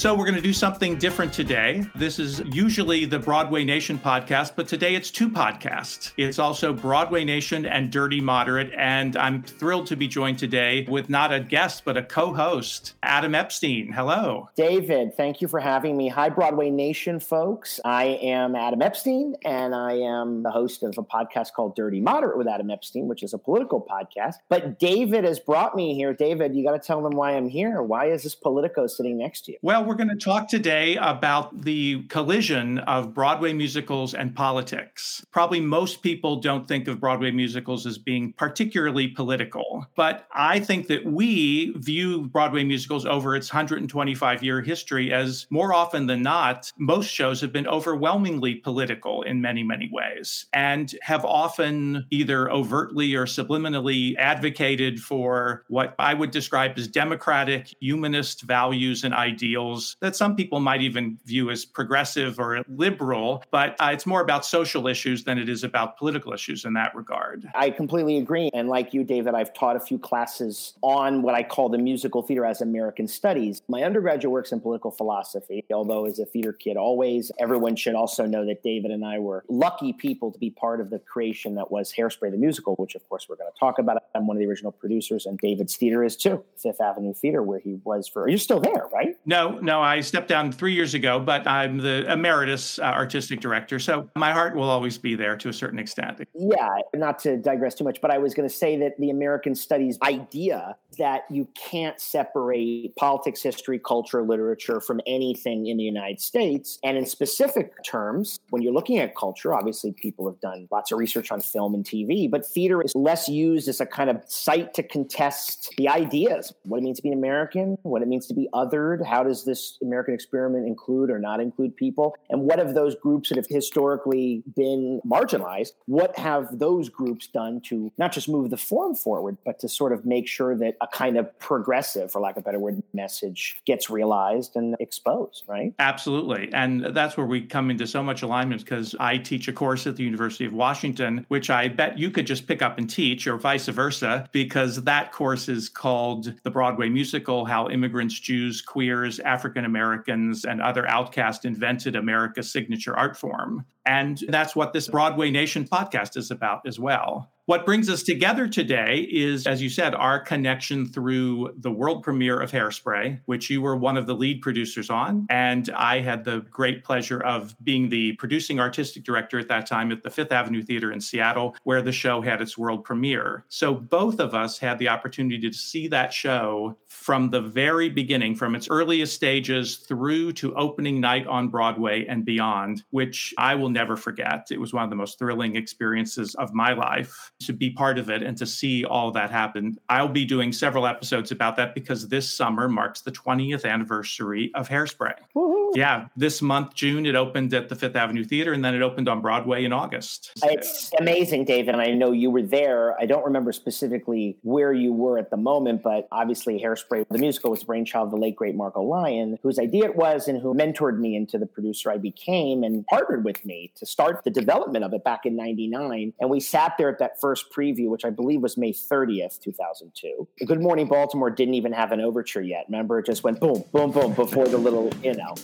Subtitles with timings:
[0.00, 1.84] So, we're going to do something different today.
[1.94, 6.14] This is usually the Broadway Nation podcast, but today it's two podcasts.
[6.16, 8.72] It's also Broadway Nation and Dirty Moderate.
[8.78, 12.94] And I'm thrilled to be joined today with not a guest, but a co host,
[13.02, 13.92] Adam Epstein.
[13.92, 14.48] Hello.
[14.56, 16.08] David, thank you for having me.
[16.08, 17.78] Hi, Broadway Nation folks.
[17.84, 22.38] I am Adam Epstein, and I am the host of a podcast called Dirty Moderate
[22.38, 24.36] with Adam Epstein, which is a political podcast.
[24.48, 26.14] But David has brought me here.
[26.14, 27.82] David, you got to tell them why I'm here.
[27.82, 29.58] Why is this Politico sitting next to you?
[29.60, 35.26] Well, we're going to talk today about the collision of Broadway musicals and politics.
[35.32, 40.86] Probably most people don't think of Broadway musicals as being particularly political, but I think
[40.86, 46.70] that we view Broadway musicals over its 125 year history as more often than not,
[46.78, 53.16] most shows have been overwhelmingly political in many, many ways and have often either overtly
[53.16, 60.16] or subliminally advocated for what I would describe as democratic, humanist values and ideals that
[60.16, 64.86] some people might even view as progressive or liberal, but uh, it's more about social
[64.86, 67.48] issues than it is about political issues in that regard.
[67.54, 68.50] I completely agree.
[68.54, 72.22] And like you, David, I've taught a few classes on what I call the musical
[72.22, 73.62] theater as American studies.
[73.68, 78.26] My undergraduate works in political philosophy, although as a theater kid, always, everyone should also
[78.26, 81.70] know that David and I were lucky people to be part of the creation that
[81.70, 84.02] was Hairspray the Musical, which of course we're going to talk about.
[84.14, 87.60] I'm one of the original producers, and David's theater is too, Fifth Avenue Theater, where
[87.60, 89.16] he was for, you're still there, right?
[89.24, 93.78] No, no, I stepped down three years ago, but I'm the emeritus uh, artistic director.
[93.78, 96.26] So my heart will always be there to a certain extent.
[96.34, 99.54] Yeah, not to digress too much, but I was going to say that the American
[99.54, 106.20] studies idea that you can't separate politics, history, culture, literature from anything in the United
[106.20, 106.78] States.
[106.82, 110.98] And in specific terms, when you're looking at culture, obviously people have done lots of
[110.98, 114.72] research on film and TV, but theater is less used as a kind of site
[114.74, 118.34] to contest the ideas what it means to be an American, what it means to
[118.34, 122.16] be othered, how does this American experiment include or not include people?
[122.28, 127.60] And what have those groups that have historically been marginalized, what have those groups done
[127.62, 130.86] to not just move the form forward, but to sort of make sure that a
[130.86, 135.74] kind of progressive, for lack of a better word, message gets realized and exposed, right?
[135.78, 136.50] Absolutely.
[136.52, 139.96] And that's where we come into so much alignment because I teach a course at
[139.96, 143.36] the University of Washington, which I bet you could just pick up and teach, or
[143.36, 149.49] vice versa, because that course is called The Broadway Musical How Immigrants, Jews, Queers, African
[149.56, 153.64] Americans, and other outcasts invented America's signature art form.
[153.86, 157.30] And that's what this Broadway Nation podcast is about as well.
[157.50, 162.38] What brings us together today is, as you said, our connection through the world premiere
[162.38, 165.26] of Hairspray, which you were one of the lead producers on.
[165.28, 169.90] And I had the great pleasure of being the producing artistic director at that time
[169.90, 173.44] at the Fifth Avenue Theater in Seattle, where the show had its world premiere.
[173.48, 178.36] So both of us had the opportunity to see that show from the very beginning,
[178.36, 183.69] from its earliest stages through to opening night on Broadway and beyond, which I will
[183.72, 184.48] never forget.
[184.50, 188.10] It was one of the most thrilling experiences of my life to be part of
[188.10, 189.78] it and to see all that happen.
[189.88, 194.68] I'll be doing several episodes about that because this summer marks the 20th anniversary of
[194.68, 195.14] Hairspray.
[195.34, 195.72] Woo-hoo.
[195.74, 199.08] Yeah, this month, June, it opened at the Fifth Avenue Theater and then it opened
[199.08, 200.32] on Broadway in August.
[200.42, 201.74] It's amazing, David.
[201.74, 203.00] And I know you were there.
[203.00, 207.50] I don't remember specifically where you were at the moment, but obviously, Hairspray, the musical,
[207.50, 210.54] was the brainchild of the late, great Margo Lion, whose idea it was and who
[210.54, 214.84] mentored me into the producer I became and partnered with me To start the development
[214.84, 216.12] of it back in 99.
[216.20, 220.28] And we sat there at that first preview, which I believe was May 30th, 2002.
[220.46, 222.64] Good Morning Baltimore didn't even have an overture yet.
[222.68, 225.34] Remember, it just went boom, boom, boom before the little, you know.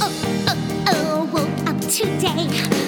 [0.00, 0.10] Oh,
[0.48, 2.83] oh, oh woke up today,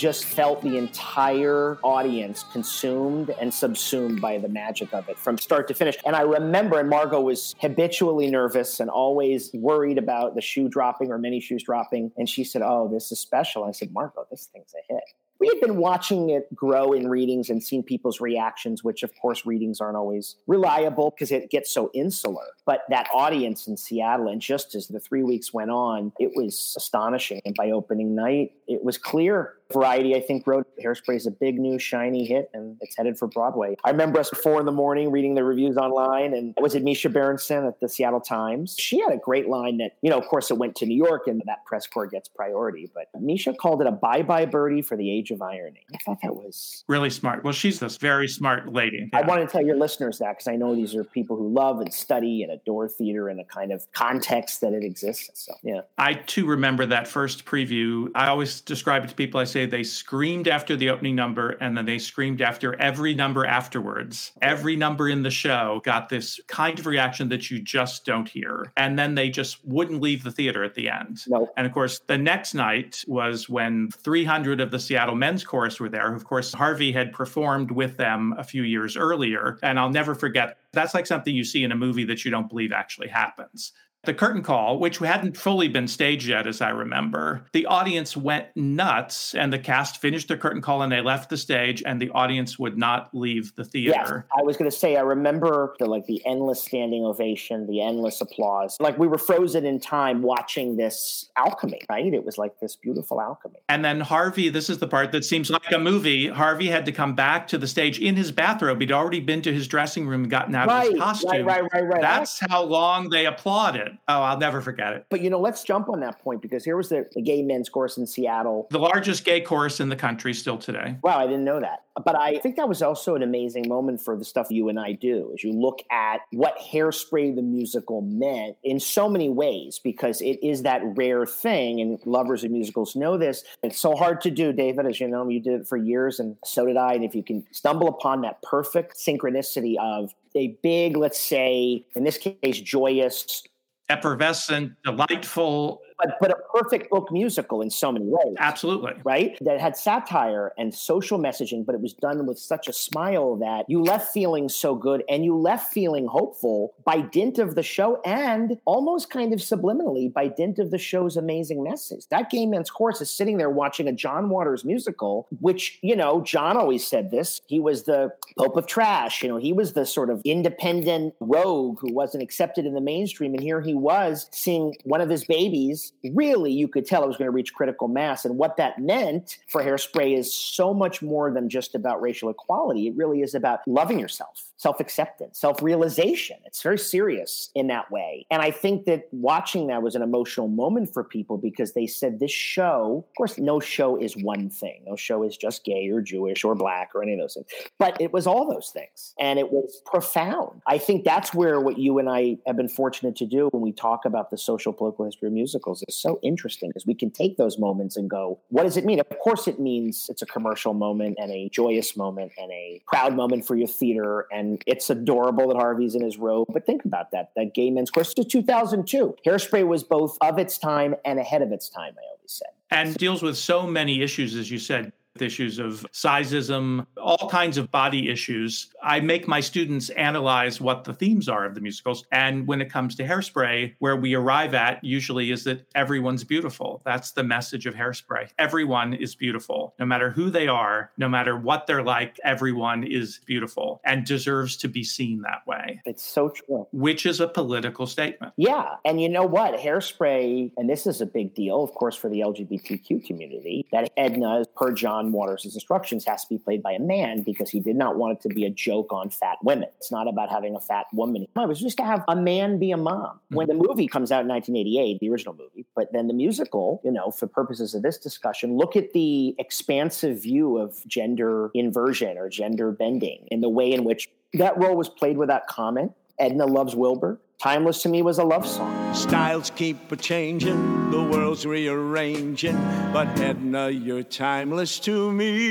[0.00, 5.68] just felt the entire audience consumed and subsumed by the magic of it from start
[5.68, 5.94] to finish.
[6.06, 11.12] And I remember, and Margo was habitually nervous and always worried about the shoe dropping
[11.12, 12.12] or many shoes dropping.
[12.16, 13.64] And she said, Oh, this is special.
[13.64, 15.04] I said, Margo, this thing's a hit.
[15.40, 19.46] We had been watching it grow in readings and seen people's reactions, which, of course,
[19.46, 22.44] readings aren't always reliable because it gets so insular.
[22.66, 26.74] But that audience in Seattle, and just as the three weeks went on, it was
[26.76, 27.40] astonishing.
[27.46, 29.54] And by opening night, it was clear.
[29.72, 33.28] Variety, I think, wrote Hairspray is a big new shiny hit and it's headed for
[33.28, 33.76] Broadway.
[33.84, 36.82] I remember us at four in the morning reading the reviews online, and was it
[36.82, 38.76] Misha Berson at the Seattle Times?
[38.78, 41.26] She had a great line that, you know, of course, it went to New York
[41.26, 44.96] and that press corps gets priority, but Misha called it a bye bye birdie for
[44.96, 45.86] the age of irony.
[45.94, 47.44] I thought that was Really smart.
[47.44, 49.10] Well, she's this very smart lady.
[49.12, 51.80] I want to tell your listeners that because I know these are people who love
[51.80, 55.46] and study and adore theater and a kind of context that it exists.
[55.46, 55.80] So, yeah.
[55.98, 58.10] I too remember that first preview.
[58.14, 59.40] I always describe it to people.
[59.40, 63.44] I say they screamed after the opening number and then they screamed after every number
[63.46, 64.32] afterwards.
[64.42, 68.72] Every number in the show got this kind of reaction that you just don't hear.
[68.76, 71.20] And then they just wouldn't leave the theater at the end.
[71.28, 71.48] No.
[71.56, 75.88] And of course, the next night was when 300 of the Seattle men's chorus were
[75.88, 76.14] there.
[76.14, 79.58] Of course, Harvey had performed with them a few years earlier.
[79.62, 82.48] And I'll never forget that's like something you see in a movie that you don't
[82.48, 83.72] believe actually happens.
[84.04, 88.46] The curtain call, which hadn't fully been staged yet, as I remember, the audience went
[88.56, 92.08] nuts and the cast finished their curtain call and they left the stage and the
[92.10, 94.26] audience would not leave the theater.
[94.26, 94.38] Yes.
[94.38, 98.22] I was going to say I remember the like the endless standing ovation, the endless
[98.22, 98.78] applause.
[98.80, 102.14] Like we were frozen in time watching this alchemy, right?
[102.14, 103.56] It was like this beautiful alchemy.
[103.68, 106.26] And then Harvey, this is the part that seems like a movie.
[106.26, 108.80] Harvey had to come back to the stage in his bathrobe.
[108.80, 111.30] He'd already been to his dressing room and gotten out of his costume.
[111.30, 112.00] right, right, right, right.
[112.00, 113.89] That's how long they applauded.
[114.08, 115.06] Oh, I'll never forget it.
[115.10, 117.68] But you know, let's jump on that point because here was the, the gay men's
[117.68, 118.68] course in Seattle.
[118.70, 120.96] The largest gay chorus in the country still today.
[121.02, 121.84] Wow, I didn't know that.
[122.04, 124.92] But I think that was also an amazing moment for the stuff you and I
[124.92, 130.20] do as you look at what Hairspray the musical meant in so many ways, because
[130.20, 133.44] it is that rare thing, and lovers of musicals know this.
[133.62, 136.36] It's so hard to do, David, as you know, you did it for years, and
[136.44, 136.94] so did I.
[136.94, 142.04] And if you can stumble upon that perfect synchronicity of a big, let's say, in
[142.04, 143.42] this case, joyous,
[143.90, 145.80] Effervescent, delightful.
[146.02, 148.92] But, but a perfect book musical in so many ways Absolutely.
[149.04, 149.36] right?
[149.40, 153.64] That had satire and social messaging, but it was done with such a smile that
[153.68, 158.00] you left feeling so good and you left feeling hopeful by dint of the show
[158.04, 162.06] and almost kind of subliminally by dint of the show's amazing message.
[162.10, 166.22] That gay man's course is sitting there watching a John Waters musical, which, you know,
[166.22, 167.40] John always said this.
[167.46, 169.22] He was the Pope of Trash.
[169.22, 173.34] You know, he was the sort of independent rogue who wasn't accepted in the mainstream.
[173.34, 175.89] And here he was seeing one of his babies.
[176.12, 178.24] Really, you could tell it was going to reach critical mass.
[178.24, 182.86] And what that meant for Hairspray is so much more than just about racial equality.
[182.86, 186.36] It really is about loving yourself, self acceptance, self realization.
[186.44, 188.26] It's very serious in that way.
[188.30, 192.20] And I think that watching that was an emotional moment for people because they said
[192.20, 194.82] this show, of course, no show is one thing.
[194.86, 197.46] No show is just gay or Jewish or black or any of those things.
[197.78, 199.14] But it was all those things.
[199.18, 200.60] And it was profound.
[200.66, 203.72] I think that's where what you and I have been fortunate to do when we
[203.72, 207.38] talk about the social political history of musicals is so interesting because we can take
[207.38, 209.00] those moments and go, what does it mean?
[209.00, 213.14] Of course, it means it's a commercial moment and a joyous moment and a proud
[213.14, 214.26] moment for your theater.
[214.30, 216.48] And it's adorable that Harvey's in his robe.
[216.52, 217.30] But think about that.
[217.36, 219.16] That gay men's course to 2002.
[219.26, 222.50] Hairspray was both of its time and ahead of its time, I always said.
[222.70, 224.92] And deals with so many issues, as you said.
[225.18, 228.68] Issues of sizeism, all kinds of body issues.
[228.82, 232.06] I make my students analyze what the themes are of the musicals.
[232.12, 236.80] And when it comes to hairspray, where we arrive at usually is that everyone's beautiful.
[236.84, 238.30] That's the message of hairspray.
[238.38, 243.20] Everyone is beautiful, no matter who they are, no matter what they're like, everyone is
[243.26, 245.80] beautiful and deserves to be seen that way.
[245.84, 246.66] It's so true.
[246.72, 248.32] Which is a political statement.
[248.36, 248.76] Yeah.
[248.84, 249.58] And you know what?
[249.58, 254.44] Hairspray, and this is a big deal, of course, for the LGBTQ community, that Edna,
[254.56, 257.96] per John Waters' instructions, has to be played by a man because he did not
[257.96, 259.68] want it to be a joke on fat women.
[259.78, 261.26] It's not about having a fat woman.
[261.36, 263.00] It was just to have a man be a mom.
[263.00, 263.34] Mm-hmm.
[263.34, 266.92] When the movie comes out in 1988, the original movie, but then the musical, you
[266.92, 272.28] know, for purposes of this discussion, look at the expansive view of gender inversion or
[272.28, 275.92] gender bending in the way in which that role was played without comment.
[276.18, 277.18] Edna loves Wilbur.
[277.40, 278.94] Timeless to me was a love song.
[278.94, 282.54] Styles keep a changing, the world's rearranging,
[282.92, 285.50] but Edna, you're timeless to me.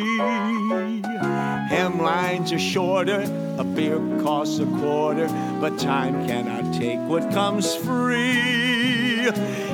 [1.68, 3.22] Hemlines are shorter,
[3.58, 5.28] a beer costs a quarter,
[5.60, 9.24] but time cannot take what comes free.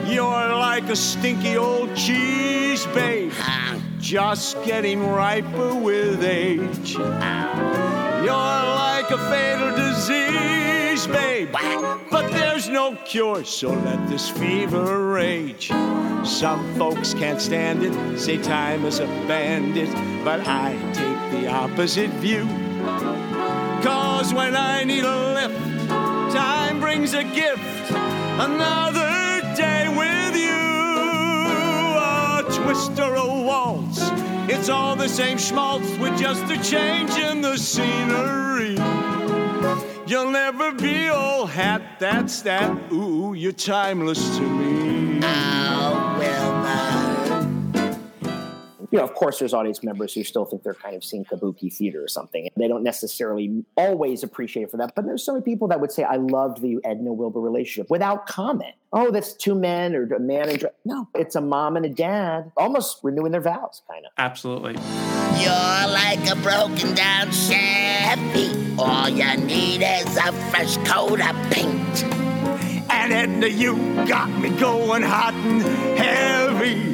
[0.06, 3.78] You're like a stinky old cheese, babe, ah.
[4.00, 6.96] just getting riper with age.
[8.26, 11.52] You're like a fatal disease, babe.
[12.10, 15.68] But there's no cure, so let this fever rage.
[16.24, 19.94] Some folks can't stand it, say time is a bandit,
[20.26, 22.46] but I take the opposite view.
[23.84, 25.90] Cause when I need a lift,
[26.34, 27.92] time brings a gift.
[27.92, 30.65] Another day with you.
[32.56, 34.00] Twist or a waltz.
[34.48, 38.76] It's all the same schmaltz with just a change in the scenery.
[40.08, 42.92] You'll never be old hat, that's that.
[42.92, 45.20] Ooh, you're timeless to me.
[45.24, 46.05] Oh,
[48.96, 51.74] You know, of course, there's audience members who still think they're kind of seeing kabuki
[51.74, 52.48] theater or something.
[52.56, 54.94] They don't necessarily always appreciate it for that.
[54.96, 58.26] But there's so many people that would say, I loved the Edna Wilbur relationship without
[58.26, 58.74] comment.
[58.94, 61.90] Oh, that's two men or a man and dr-" no, it's a mom and a
[61.90, 64.14] dad, almost renewing their vows, kind of.
[64.18, 64.76] Absolutely.
[65.42, 68.78] You're like a broken down Chevy.
[68.80, 72.04] All you need is a fresh coat of paint.
[72.90, 73.76] And Edna, you
[74.08, 75.62] got me going hot and
[75.98, 76.92] heavy.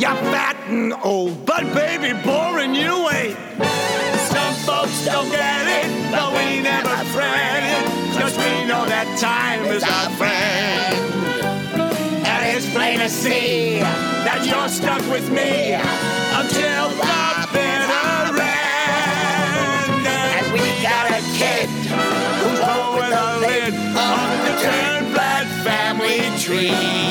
[0.00, 3.36] You're fat and old, but baby, boring you ain't.
[4.30, 7.84] Some folks don't get it, but we never fret it.
[8.14, 10.94] Cause we know that time is our friend.
[12.24, 20.06] And it's plain to see that you're stuck with me until the bitter end.
[20.06, 21.68] And we got a kid
[22.40, 27.09] Who's blowing the lid on the Turnblad family tree.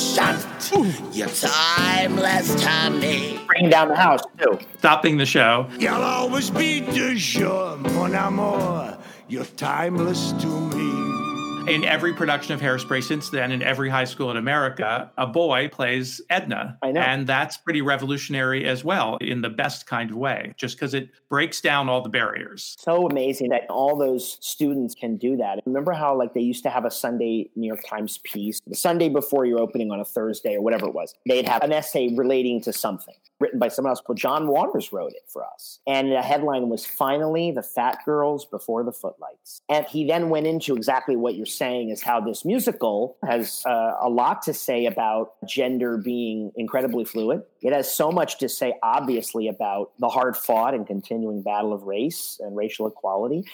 [0.00, 1.12] Big shot.
[1.12, 3.40] You're timeless to me.
[3.46, 4.58] Bringing down the house, too.
[4.78, 5.66] Stopping the show.
[5.78, 8.98] You'll always be de jour, mon amour.
[9.28, 11.29] You're timeless to me.
[11.68, 15.68] In every production of Hairspray since then, in every high school in America, a boy
[15.68, 16.78] plays Edna.
[16.82, 17.00] I know.
[17.00, 21.10] And that's pretty revolutionary as well, in the best kind of way, just because it
[21.28, 22.76] breaks down all the barriers.
[22.80, 25.60] So amazing that all those students can do that.
[25.64, 29.08] Remember how like they used to have a Sunday New York Times piece, the Sunday
[29.08, 31.14] before your opening on a Thursday or whatever it was.
[31.26, 34.02] They'd have an essay relating to something written by someone else.
[34.06, 35.80] Well, John Waters wrote it for us.
[35.86, 39.62] And the headline was Finally the Fat Girls Before the Footlights.
[39.68, 43.94] And he then went into exactly what you're saying is how this musical has uh,
[44.00, 47.42] a lot to say about gender being incredibly fluid.
[47.62, 51.84] It has so much to say, obviously, about the hard fought and continuing battle of
[51.84, 53.44] race and racial equality.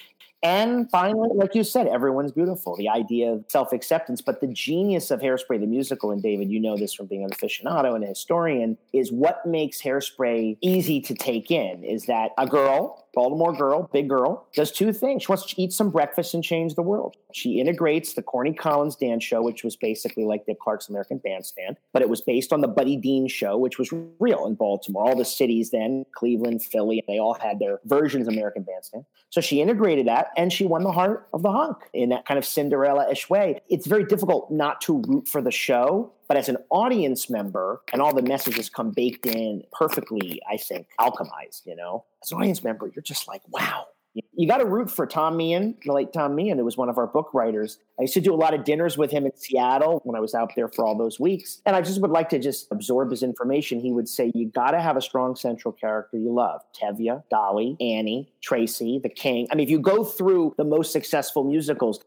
[0.43, 2.76] And finally, like you said, everyone's beautiful.
[2.76, 4.21] The idea of self acceptance.
[4.21, 7.31] But the genius of Hairspray, the musical, and David, you know this from being an
[7.31, 12.47] aficionado and a historian, is what makes Hairspray easy to take in is that a
[12.47, 15.23] girl, Baltimore girl, big girl, does two things.
[15.23, 17.16] She wants to eat some breakfast and change the world.
[17.32, 21.78] She integrates the Corny Collins dance show, which was basically like Dick Clark's American Bandstand,
[21.94, 25.08] but it was based on the Buddy Dean show, which was real in Baltimore.
[25.08, 29.06] All the cities then, Cleveland, Philly, they all had their versions of American Bandstand.
[29.30, 32.37] So she integrated that and she won the heart of the hunk in that kind
[32.37, 33.62] of Cinderella ish way.
[33.70, 38.02] It's very difficult not to root for the show, but as an audience member, and
[38.02, 42.04] all the messages come baked in perfectly, I think, alchemized, you know?
[42.23, 43.87] As an audience member, you're just like, wow.
[44.33, 46.97] You- got to root for Tom Meehan, the late Tom Meehan, who was one of
[46.97, 47.78] our book writers.
[47.99, 50.35] I used to do a lot of dinners with him in Seattle when I was
[50.35, 51.61] out there for all those weeks.
[51.66, 53.80] And I just would like to just absorb his information.
[53.80, 57.76] He would say, You got to have a strong central character you love Tevye, Dolly,
[57.80, 59.49] Annie, Tracy, the King.
[59.50, 62.00] I mean, if you go through the most successful musicals,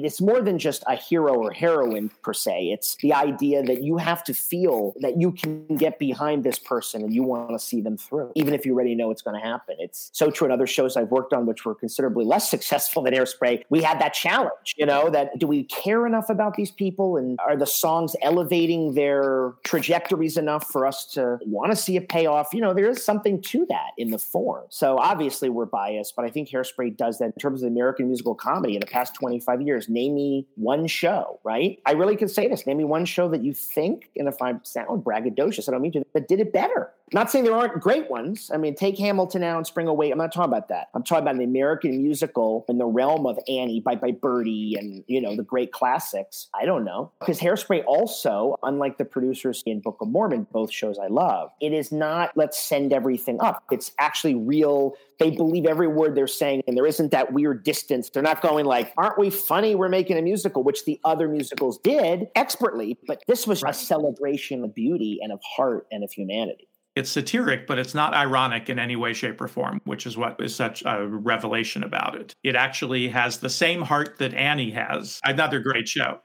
[0.00, 2.70] it's more than just a hero or heroine per se.
[2.70, 7.02] It's the idea that you have to feel that you can get behind this person
[7.02, 9.46] and you want to see them through, even if you already know it's going to
[9.46, 9.76] happen.
[9.78, 13.14] It's so true in other shows I've worked on, which were considerably less successful than
[13.14, 13.64] Hairspray.
[13.68, 17.38] We had that challenge, you know, that do we care enough about these people and
[17.40, 22.54] are the songs elevating their trajectories enough for us to want to see a payoff?
[22.54, 24.64] You know, there is something to that in the form.
[24.68, 28.34] So obviously we're biased, but I think Hairspray does that in terms of American musical
[28.34, 29.81] comedy in the past 25 years.
[29.88, 31.78] Name me one show, right?
[31.86, 32.66] I really could say this.
[32.66, 35.92] Name me one show that you think, and if I sound braggadocious, I don't mean
[35.92, 36.92] to, but did it better.
[37.14, 38.50] Not saying there aren't great ones.
[38.52, 40.10] I mean, take Hamilton now and Spring Away.
[40.10, 40.88] I'm not talking about that.
[40.94, 45.04] I'm talking about an American musical in the realm of Annie by, by Birdie and,
[45.06, 46.48] you know, the great classics.
[46.54, 47.12] I don't know.
[47.20, 51.72] Because Hairspray also, unlike the producers in Book of Mormon, both shows I love, it
[51.72, 53.62] is not let's send everything up.
[53.70, 54.94] It's actually real.
[55.18, 58.10] They believe every word they're saying, and there isn't that weird distance.
[58.10, 59.74] They're not going like, aren't we funny?
[59.74, 62.98] We're making a musical, which the other musicals did expertly.
[63.06, 66.68] But this was a celebration of beauty and of heart and of humanity.
[66.94, 70.36] It's satiric, but it's not ironic in any way, shape, or form, which is what
[70.40, 72.34] is such a revelation about it.
[72.42, 75.20] It actually has the same heart that Annie has.
[75.24, 76.20] Another great show.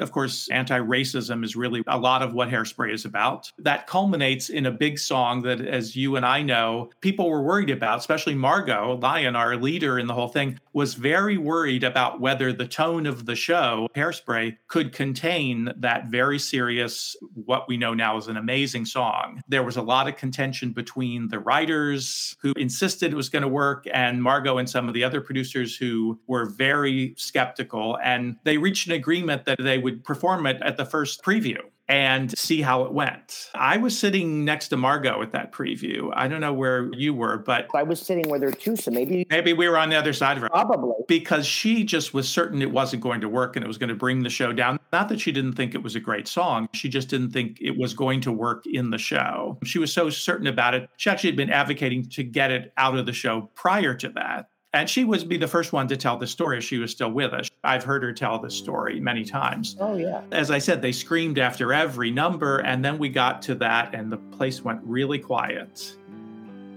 [0.00, 3.50] Of course, anti racism is really a lot of what Hairspray is about.
[3.58, 7.70] That culminates in a big song that, as you and I know, people were worried
[7.70, 12.52] about, especially Margo Lion, our leader in the whole thing, was very worried about whether
[12.52, 18.16] the tone of the show, Hairspray, could contain that very serious, what we know now
[18.16, 19.42] is an amazing song.
[19.48, 23.48] There was a lot of contention between the writers who insisted it was going to
[23.48, 27.98] work and Margo and some of the other producers who were very skeptical.
[28.02, 32.36] And they reached an agreement that they would perform it at the first preview and
[32.38, 33.50] see how it went.
[33.54, 36.10] I was sitting next to Margo at that preview.
[36.14, 39.26] I don't know where you were, but I was sitting with her too, so maybe
[39.30, 40.50] maybe we were on the other side of her.
[40.50, 40.92] Probably.
[41.08, 43.94] Because she just was certain it wasn't going to work and it was going to
[43.94, 44.78] bring the show down.
[44.92, 47.78] Not that she didn't think it was a great song, she just didn't think it
[47.78, 49.58] was going to work in the show.
[49.64, 50.90] She was so certain about it.
[50.98, 54.50] She actually had been advocating to get it out of the show prior to that.
[54.74, 57.10] And she would be the first one to tell the story if she was still
[57.10, 57.48] with us.
[57.64, 59.76] I've heard her tell the story many times.
[59.80, 60.20] Oh, yeah.
[60.30, 62.58] As I said, they screamed after every number.
[62.58, 65.96] And then we got to that, and the place went really quiet.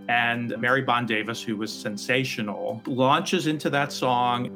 [0.07, 4.50] And Mary Bond Davis, who was sensational, launches into that song.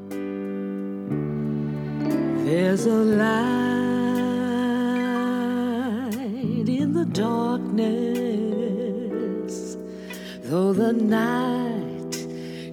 [2.45, 3.75] There's a light
[6.69, 7.95] in the darkness,
[10.43, 11.94] though the night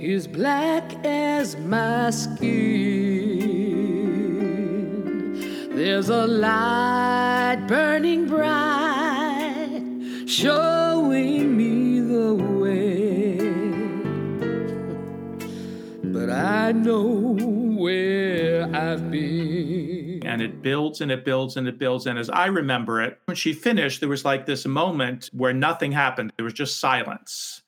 [0.03, 2.43] is black as my skin.
[5.77, 9.81] There's a light burning bright,
[10.27, 13.37] showing me the way.
[16.13, 17.37] But I know
[17.79, 20.27] where I've been.
[20.27, 22.07] And it builds and it builds and it builds.
[22.07, 25.93] And as I remember it, when she finished, there was like this moment where nothing
[25.93, 26.33] happened.
[26.37, 27.63] There was just silence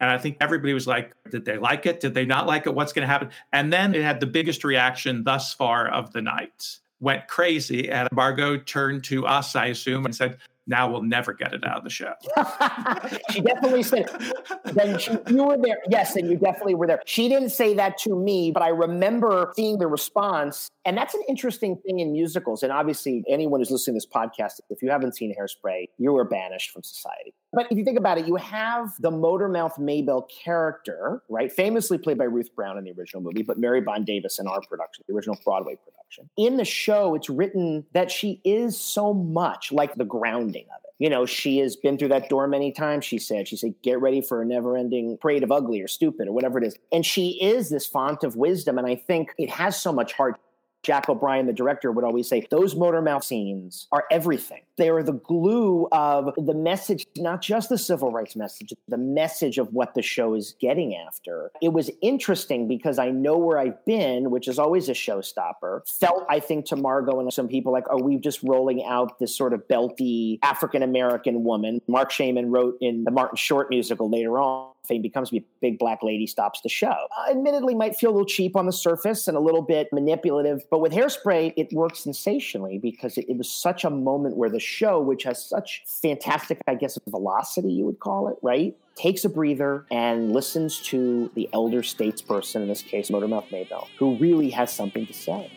[0.00, 2.00] and I think everybody was like, did they like it?
[2.00, 2.74] Did they not like it?
[2.74, 3.30] What's going to happen?
[3.52, 6.78] And then it had the biggest reaction thus far of the night.
[7.00, 7.90] Went crazy.
[7.90, 11.78] And Margo turned to us, I assume, and said, now we'll never get it out
[11.78, 12.12] of the show.
[13.30, 14.08] she definitely said,
[14.64, 15.78] then she, you were there.
[15.90, 17.02] Yes, and you definitely were there.
[17.06, 20.70] She didn't say that to me, but I remember seeing the response.
[20.84, 22.62] And that's an interesting thing in musicals.
[22.62, 26.24] And obviously, anyone who's listening to this podcast, if you haven't seen Hairspray, you are
[26.24, 27.34] banished from society.
[27.52, 31.52] But if you think about it, you have the Motormouth Maybelle character, right?
[31.52, 34.60] Famously played by Ruth Brown in the original movie, but Mary Bond Davis in our
[34.62, 36.30] production, the original Broadway production.
[36.36, 40.90] In the show, it's written that she is so much like the grounding of it.
[40.98, 43.48] You know, she has been through that door many times, she said.
[43.48, 46.58] She said, get ready for a never ending parade of ugly or stupid or whatever
[46.58, 46.76] it is.
[46.92, 48.76] And she is this font of wisdom.
[48.76, 50.38] And I think it has so much heart.
[50.82, 54.62] Jack O'Brien, the director, would always say those motor mouth scenes are everything.
[54.76, 59.58] They are the glue of the message, not just the civil rights message, the message
[59.58, 61.50] of what the show is getting after.
[61.60, 65.86] It was interesting because I know where I've been, which is always a showstopper.
[65.86, 69.36] Felt, I think, to Margo and some people like, are we just rolling out this
[69.36, 71.82] sort of belty African American woman?
[71.86, 76.26] Marc Shaiman wrote in the Martin Short musical later on becomes a big black lady
[76.26, 76.88] stops the show.
[77.18, 80.62] Uh, admittedly, might feel a little cheap on the surface and a little bit manipulative,
[80.70, 84.60] but with hairspray, it works sensationally because it, it was such a moment where the
[84.60, 88.76] show, which has such fantastic, I guess, velocity, you would call it, right?
[88.96, 94.16] Takes a breather and listens to the elder statesperson, in this case, Motormouth Maybelle, who
[94.16, 95.50] really has something to say.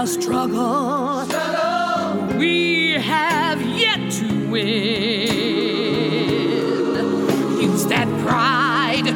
[0.00, 1.26] A struggle,
[2.38, 5.26] we have yet to win.
[7.60, 9.08] Use that pride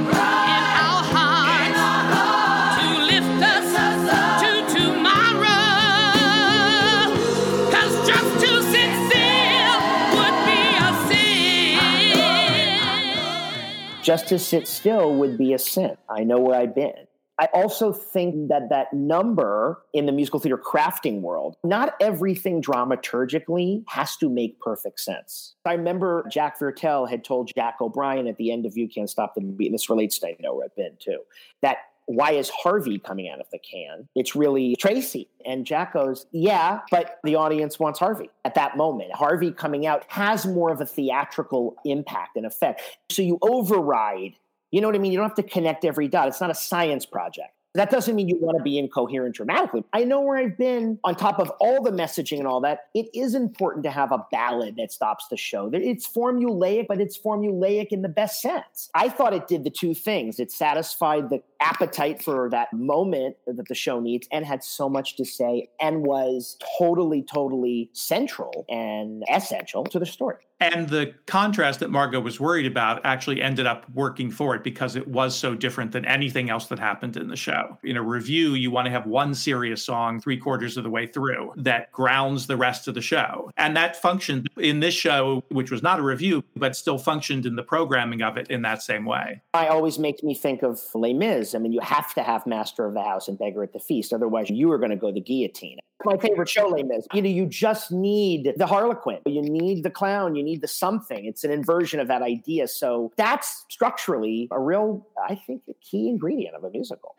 [14.03, 15.97] just to sit still would be a sin.
[16.11, 17.07] I know where I've been.
[17.38, 23.85] I also think that that number in the musical theater crafting world, not everything dramaturgically
[23.88, 25.55] has to make perfect sense.
[25.64, 29.35] I remember Jack Viertel had told Jack O'Brien at the end of You Can't Stop
[29.35, 31.18] the Beat, and this relates to I know where I've been too,
[31.62, 34.09] that why is Harvey coming out of the can?
[34.14, 35.29] It's really Tracy.
[35.47, 39.14] And Jack goes, Yeah, but the audience wants Harvey at that moment.
[39.14, 42.83] Harvey coming out has more of a theatrical impact and effect.
[43.11, 44.35] So you override,
[44.75, 45.13] you know what I mean?
[45.13, 46.27] You don't have to connect every dot.
[46.27, 47.51] It's not a science project.
[47.75, 49.85] That doesn't mean you want to be incoherent dramatically.
[49.93, 52.87] I know where I've been on top of all the messaging and all that.
[52.93, 55.71] It is important to have a ballad that stops the show.
[55.73, 58.91] It's formulaic, but it's formulaic in the best sense.
[58.95, 60.41] I thought it did the two things.
[60.41, 65.16] It satisfied the appetite for that moment that the show needs and had so much
[65.16, 70.44] to say and was totally, totally central and essential to the story.
[70.61, 74.96] And the contrast that Margo was worried about actually ended up working for it because
[74.96, 77.77] it was so different than anything else that happened in the show.
[77.83, 81.07] In a review, you want to have one serious song three quarters of the way
[81.07, 83.50] through that grounds the rest of the show.
[83.57, 87.57] And that functioned in this show, which was not a review, but still functioned in
[87.57, 89.42] the programming of it in that same way.
[89.53, 91.54] I always makes me think of Les Mis.
[91.55, 94.12] I mean, you have to have Master of the House and Beggar at the Feast,
[94.12, 95.79] otherwise you are going to go the guillotine.
[96.05, 97.07] My favorite show, Les Mis.
[97.14, 101.25] You know, you just need the Harlequin, you need the clown, you need the something.
[101.25, 102.69] It's an inversion of that idea.
[102.69, 107.17] So that's structurally a real, I think, a key ingredient of a musical.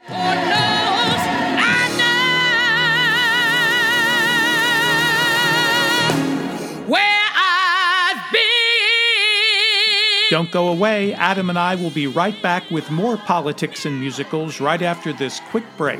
[10.32, 11.14] Don't go away.
[11.14, 15.40] Adam and I will be right back with more politics and musicals right after this
[15.52, 16.00] quick break.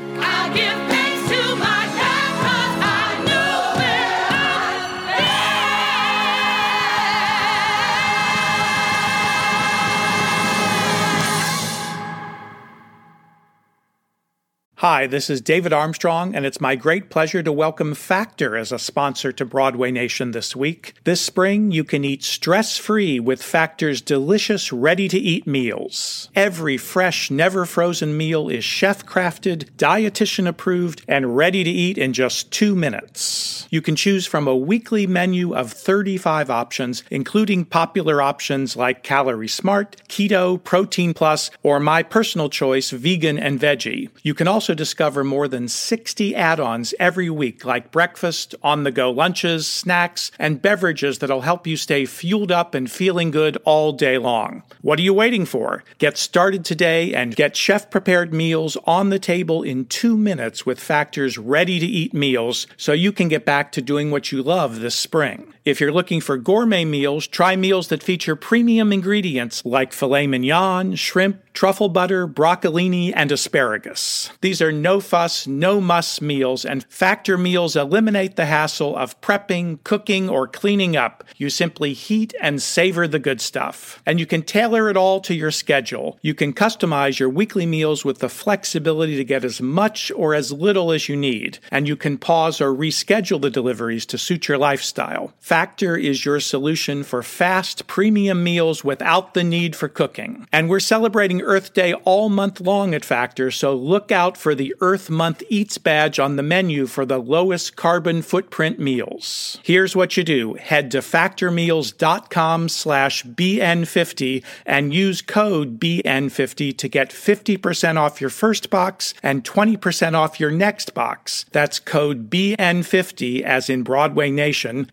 [14.80, 18.78] Hi, this is David Armstrong, and it's my great pleasure to welcome Factor as a
[18.78, 20.92] sponsor to Broadway Nation this week.
[21.04, 26.28] This spring, you can eat stress free with Factor's delicious, ready to eat meals.
[26.34, 32.12] Every fresh, never frozen meal is chef crafted, dietitian approved, and ready to eat in
[32.12, 33.66] just two minutes.
[33.70, 39.48] You can choose from a weekly menu of 35 options, including popular options like Calorie
[39.48, 44.10] Smart, Keto, Protein Plus, or my personal choice, Vegan and Veggie.
[44.22, 48.90] You can also discover more than 60 add ons every week, like breakfast, on the
[48.90, 53.92] go lunches, snacks, and beverages that'll help you stay fueled up and feeling good all
[53.92, 54.62] day long.
[54.82, 55.84] What are you waiting for?
[55.98, 60.80] Get started today and get chef prepared meals on the table in two minutes with
[60.80, 64.80] Factor's ready to eat meals so you can get back to doing what you love
[64.80, 65.52] this spring.
[65.66, 70.94] If you're looking for gourmet meals, try meals that feature premium ingredients like filet mignon,
[70.94, 74.30] shrimp, truffle butter, broccolini, and asparagus.
[74.42, 79.82] These are no fuss, no muss meals, and Factor meals eliminate the hassle of prepping,
[79.82, 81.24] cooking, or cleaning up.
[81.36, 84.00] You simply heat and savor the good stuff.
[84.06, 86.16] And you can tailor it all to your schedule.
[86.22, 90.52] You can customize your weekly meals with the flexibility to get as much or as
[90.52, 91.58] little as you need.
[91.72, 95.32] And you can pause or reschedule the deliveries to suit your lifestyle.
[95.56, 100.46] Factor is your solution for fast, premium meals without the need for cooking.
[100.52, 104.74] And we're celebrating Earth Day all month long at Factor, so look out for the
[104.82, 109.58] Earth Month Eats badge on the menu for the lowest carbon footprint meals.
[109.62, 110.54] Here's what you do.
[110.60, 118.68] Head to factormeals.com slash BN50 and use code BN50 to get 50% off your first
[118.68, 121.46] box and 20% off your next box.
[121.52, 124.90] That's code BN50 as in Broadway Nation,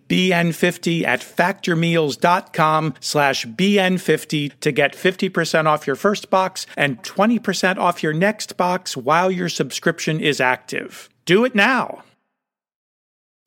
[0.54, 8.04] BN50 at factormeals.com slash BN50 to get 50% off your first box and 20% off
[8.04, 11.10] your next box while your subscription is active.
[11.26, 12.04] Do it now.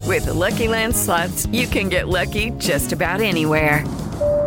[0.03, 3.85] With the Lucky Land slots, you can get lucky just about anywhere.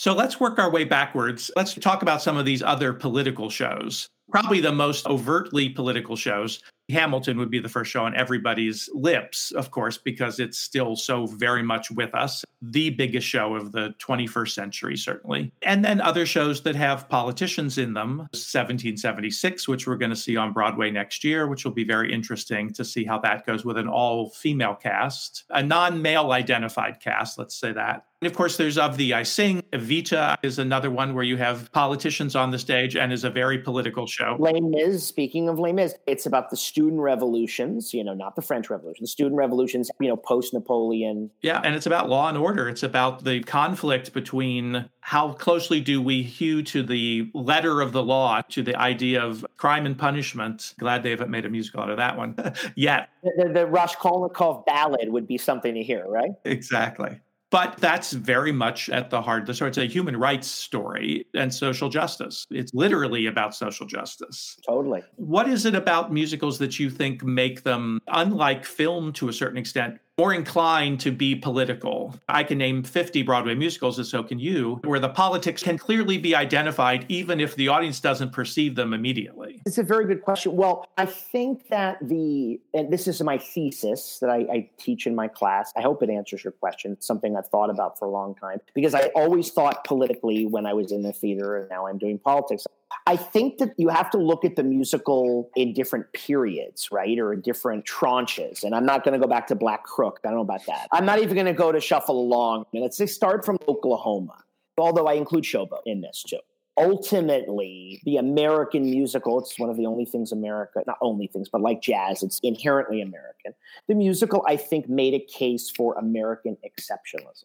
[0.00, 1.50] So let's work our way backwards.
[1.56, 4.08] Let's talk about some of these other political shows.
[4.30, 6.62] Probably the most overtly political shows.
[6.88, 11.26] Hamilton would be the first show on everybody's lips, of course, because it's still so
[11.26, 12.46] very much with us.
[12.62, 15.52] The biggest show of the 21st century, certainly.
[15.60, 20.38] And then other shows that have politicians in them 1776, which we're going to see
[20.38, 23.76] on Broadway next year, which will be very interesting to see how that goes with
[23.76, 28.06] an all female cast, a non male identified cast, let's say that.
[28.22, 29.62] And of course, there's Of Thee I Sing.
[29.72, 33.58] Evita is another one where you have politicians on the stage and is a very
[33.58, 34.36] political show.
[34.38, 38.42] Les Mis, speaking of Les Mis, it's about the student revolutions, you know, not the
[38.42, 41.30] French Revolution, the student revolutions, you know, post Napoleon.
[41.40, 42.68] Yeah, and it's about law and order.
[42.68, 48.02] It's about the conflict between how closely do we hew to the letter of the
[48.02, 50.74] law, to the idea of crime and punishment.
[50.78, 52.36] Glad they haven't made a musical out of that one
[52.74, 53.08] yet.
[53.22, 56.32] The, the, the Raskolnikov ballad would be something to hear, right?
[56.44, 57.18] Exactly.
[57.50, 59.70] But that's very much at the heart of the story.
[59.70, 62.46] It's a human rights story and social justice.
[62.50, 64.56] It's literally about social justice.
[64.66, 65.02] Totally.
[65.16, 69.58] What is it about musicals that you think make them, unlike film to a certain
[69.58, 72.14] extent, more inclined to be political.
[72.28, 76.18] I can name 50 Broadway musicals, and so can you, where the politics can clearly
[76.18, 79.62] be identified even if the audience doesn't perceive them immediately.
[79.64, 80.56] It's a very good question.
[80.56, 85.14] Well, I think that the, and this is my thesis that I, I teach in
[85.14, 85.72] my class.
[85.74, 86.92] I hope it answers your question.
[86.92, 90.66] It's something I've thought about for a long time because I always thought politically when
[90.66, 92.66] I was in the theater, and now I'm doing politics.
[93.06, 97.18] I think that you have to look at the musical in different periods, right?
[97.18, 98.62] Or in different tranches.
[98.62, 100.20] And I'm not going to go back to Black Crook.
[100.24, 100.88] I don't know about that.
[100.92, 102.64] I'm not even going to go to Shuffle Along.
[102.72, 104.44] Let's just start from Oklahoma,
[104.78, 106.38] although I include Showboat in this too.
[106.76, 111.60] Ultimately, the American musical, it's one of the only things America, not only things, but
[111.60, 113.54] like jazz, it's inherently American.
[113.88, 117.44] The musical, I think, made a case for American exceptionalism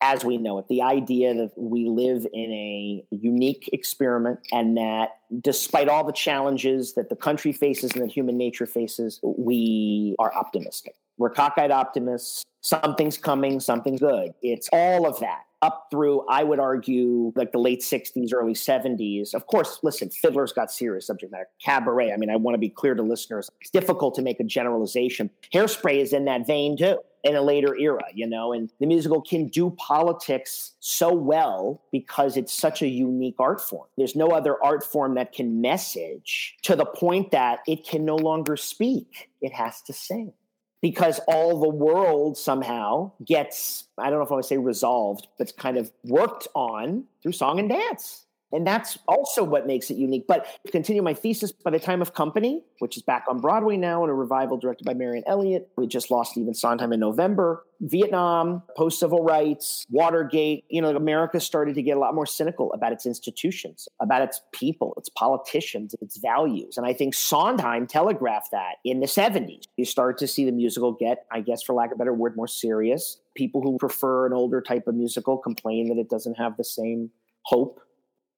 [0.00, 0.68] as we know it.
[0.68, 6.94] The idea that we live in a unique experiment and that despite all the challenges
[6.94, 10.94] that the country faces and that human nature faces, we are optimistic.
[11.16, 12.44] We're cockeyed optimists.
[12.60, 14.32] Something's coming, something good.
[14.42, 19.32] It's all of that up through, I would argue, like the late 60s, early 70s.
[19.32, 21.48] Of course, listen, Fiddler's got serious subject matter.
[21.64, 23.50] Cabaret, I mean, I want to be clear to listeners.
[23.62, 25.30] It's difficult to make a generalization.
[25.54, 29.22] Hairspray is in that vein too in a later era, you know, and the musical
[29.22, 33.88] can do politics so well because it's such a unique art form.
[33.96, 38.16] There's no other art form that can message to the point that it can no
[38.16, 40.34] longer speak, it has to sing.
[40.82, 45.56] Because all the world somehow gets, I don't know if I would say resolved, but
[45.56, 48.26] kind of worked on through song and dance.
[48.52, 50.26] And that's also what makes it unique.
[50.28, 53.76] But to continue my thesis, by the time of Company, which is back on Broadway
[53.76, 57.64] now in a revival directed by Marianne Elliott, we just lost Stephen Sondheim in November.
[57.80, 62.72] Vietnam, post civil rights, Watergate, you know, America started to get a lot more cynical
[62.72, 66.78] about its institutions, about its people, its politicians, its values.
[66.78, 69.64] And I think Sondheim telegraphed that in the 70s.
[69.76, 72.36] You start to see the musical get, I guess, for lack of a better word,
[72.36, 73.18] more serious.
[73.34, 77.10] People who prefer an older type of musical complain that it doesn't have the same
[77.42, 77.80] hope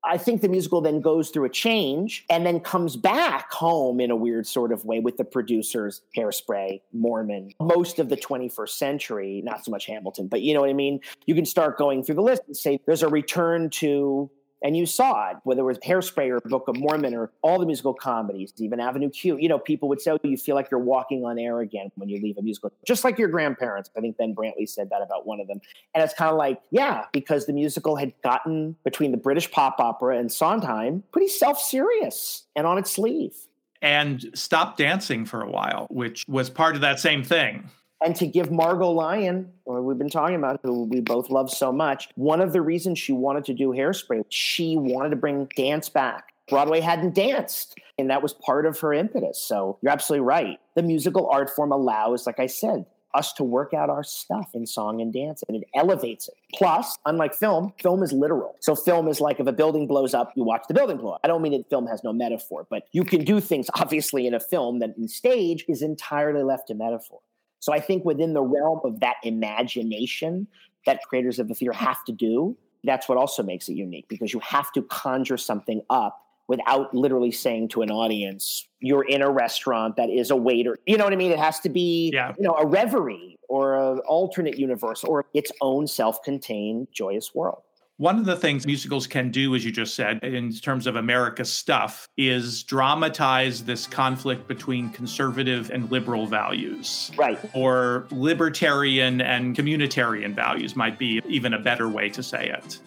[0.06, 4.10] I think the musical then goes through a change and then comes back home in
[4.10, 9.42] a weird sort of way with the producers, Hairspray, Mormon, most of the 21st century,
[9.44, 11.00] not so much Hamilton, but you know what I mean?
[11.26, 14.30] You can start going through the list and say there's a return to
[14.62, 17.66] and you saw it, whether it was Hairspray or Book of Mormon or all the
[17.66, 19.36] musical comedies, even Avenue Q.
[19.38, 22.08] You know, people would say, oh, you feel like you're walking on air again when
[22.08, 23.90] you leave a musical, just like your grandparents.
[23.96, 25.60] I think Ben Brantley said that about one of them.
[25.94, 29.78] And it's kind of like, yeah, because the musical had gotten between the British pop
[29.78, 33.34] opera and Sondheim pretty self serious and on its sleeve.
[33.82, 37.68] And stopped dancing for a while, which was part of that same thing
[38.04, 41.72] and to give Margo Lion, or we've been talking about, who we both love so
[41.72, 45.88] much, one of the reasons she wanted to do Hairspray, she wanted to bring dance
[45.88, 46.32] back.
[46.48, 49.40] Broadway hadn't danced, and that was part of her impetus.
[49.40, 50.60] So you're absolutely right.
[50.76, 54.66] The musical art form allows, like I said, us to work out our stuff in
[54.66, 56.34] song and dance, and it elevates it.
[56.54, 58.56] Plus, unlike film, film is literal.
[58.60, 61.20] So film is like if a building blows up, you watch the building blow up.
[61.24, 64.34] I don't mean that film has no metaphor, but you can do things obviously in
[64.34, 67.20] a film that in stage is entirely left to metaphor.
[67.66, 70.46] So I think within the realm of that imagination
[70.84, 74.32] that creators of the theater have to do, that's what also makes it unique because
[74.32, 79.28] you have to conjure something up without literally saying to an audience, you're in a
[79.28, 80.78] restaurant that is a waiter.
[80.86, 81.32] You know what I mean?
[81.32, 82.34] It has to be, yeah.
[82.38, 87.62] you know, a reverie or an alternate universe or its own self-contained joyous world.
[87.98, 91.50] One of the things musicals can do, as you just said, in terms of America's
[91.50, 97.10] stuff, is dramatize this conflict between conservative and liberal values.
[97.16, 97.38] Right.
[97.54, 102.80] Or libertarian and communitarian values might be even a better way to say it.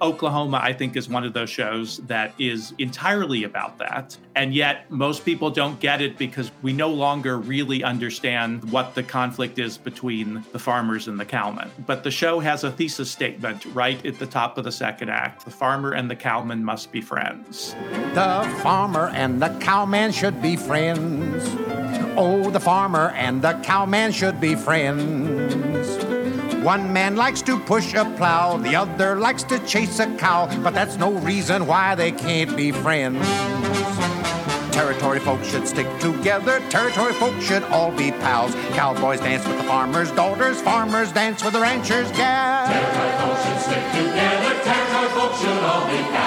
[0.00, 4.16] Oklahoma, I think, is one of those shows that is entirely about that.
[4.34, 9.02] And yet, most people don't get it because we no longer really understand what the
[9.02, 11.70] conflict is between the farmers and the cowmen.
[11.86, 15.44] But the show has a thesis statement right at the top of the second act
[15.44, 17.74] the farmer and the cowman must be friends.
[18.14, 21.44] The farmer and the cowman should be friends.
[22.18, 25.75] Oh, the farmer and the cowman should be friends.
[26.66, 30.74] One man likes to push a plow, the other likes to chase a cow, but
[30.74, 33.24] that's no reason why they can't be friends.
[34.74, 38.52] Territory folks should stick together, territory folks should all be pals.
[38.74, 42.68] Cowboys dance with the farmers' daughters, farmers dance with the ranchers' gals.
[42.68, 46.25] Territory folks should stick together, territory folks should all be pals.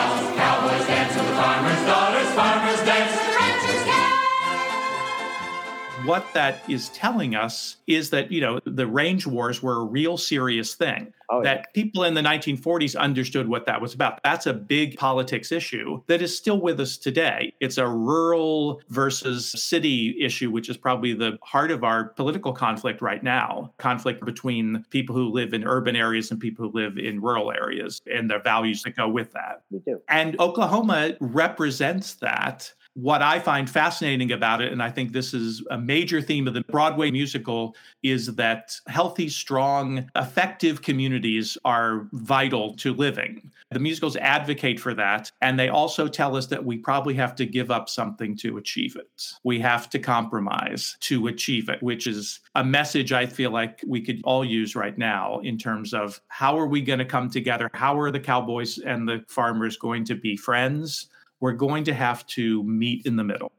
[6.10, 10.18] What that is telling us is that, you know, the range wars were a real
[10.18, 11.14] serious thing.
[11.30, 14.20] Oh, that people in the 1940s understood what that was about.
[14.24, 17.54] That's a big politics issue that is still with us today.
[17.60, 23.04] It's a rural versus city issue, which is probably the heart of our political conflict
[23.04, 27.22] right now conflict between people who live in urban areas and people who live in
[27.22, 29.62] rural areas and the values that go with that.
[29.70, 30.02] We do.
[30.10, 32.74] And Oklahoma represents that.
[33.02, 36.54] What I find fascinating about it, and I think this is a major theme of
[36.54, 43.50] the Broadway musical, is that healthy, strong, effective communities are vital to living.
[43.72, 47.46] The musicals advocate for that, and they also tell us that we probably have to
[47.46, 49.34] give up something to achieve it.
[49.46, 54.02] We have to compromise to achieve it, which is a message I feel like we
[54.02, 57.70] could all use right now in terms of how are we going to come together?
[57.74, 61.08] How are the cowboys and the farmers going to be friends?
[61.40, 63.52] We're going to have to meet in the middle.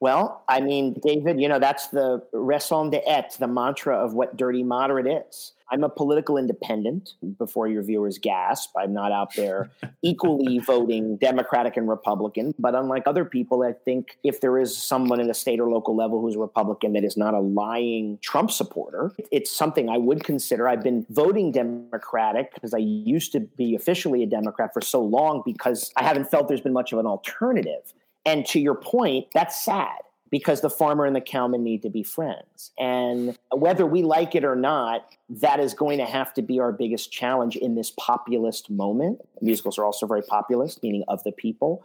[0.00, 4.62] Well, I mean, David, you know, that's the raison d'etre, the mantra of what dirty
[4.62, 5.52] moderate is.
[5.70, 8.70] I'm a political independent before your viewers gasp.
[8.76, 9.70] I'm not out there
[10.02, 12.54] equally voting Democratic and Republican.
[12.58, 15.96] But unlike other people, I think if there is someone at a state or local
[15.96, 20.22] level who's a Republican that is not a lying Trump supporter, it's something I would
[20.22, 20.68] consider.
[20.68, 25.42] I've been voting Democratic because I used to be officially a Democrat for so long
[25.44, 27.92] because I haven't felt there's been much of an alternative.
[28.26, 32.02] And to your point, that's sad because the farmer and the cowman need to be
[32.02, 32.72] friends.
[32.78, 36.72] And whether we like it or not, that is going to have to be our
[36.72, 39.20] biggest challenge in this populist moment.
[39.40, 41.84] Musicals are also very populist, meaning of the people.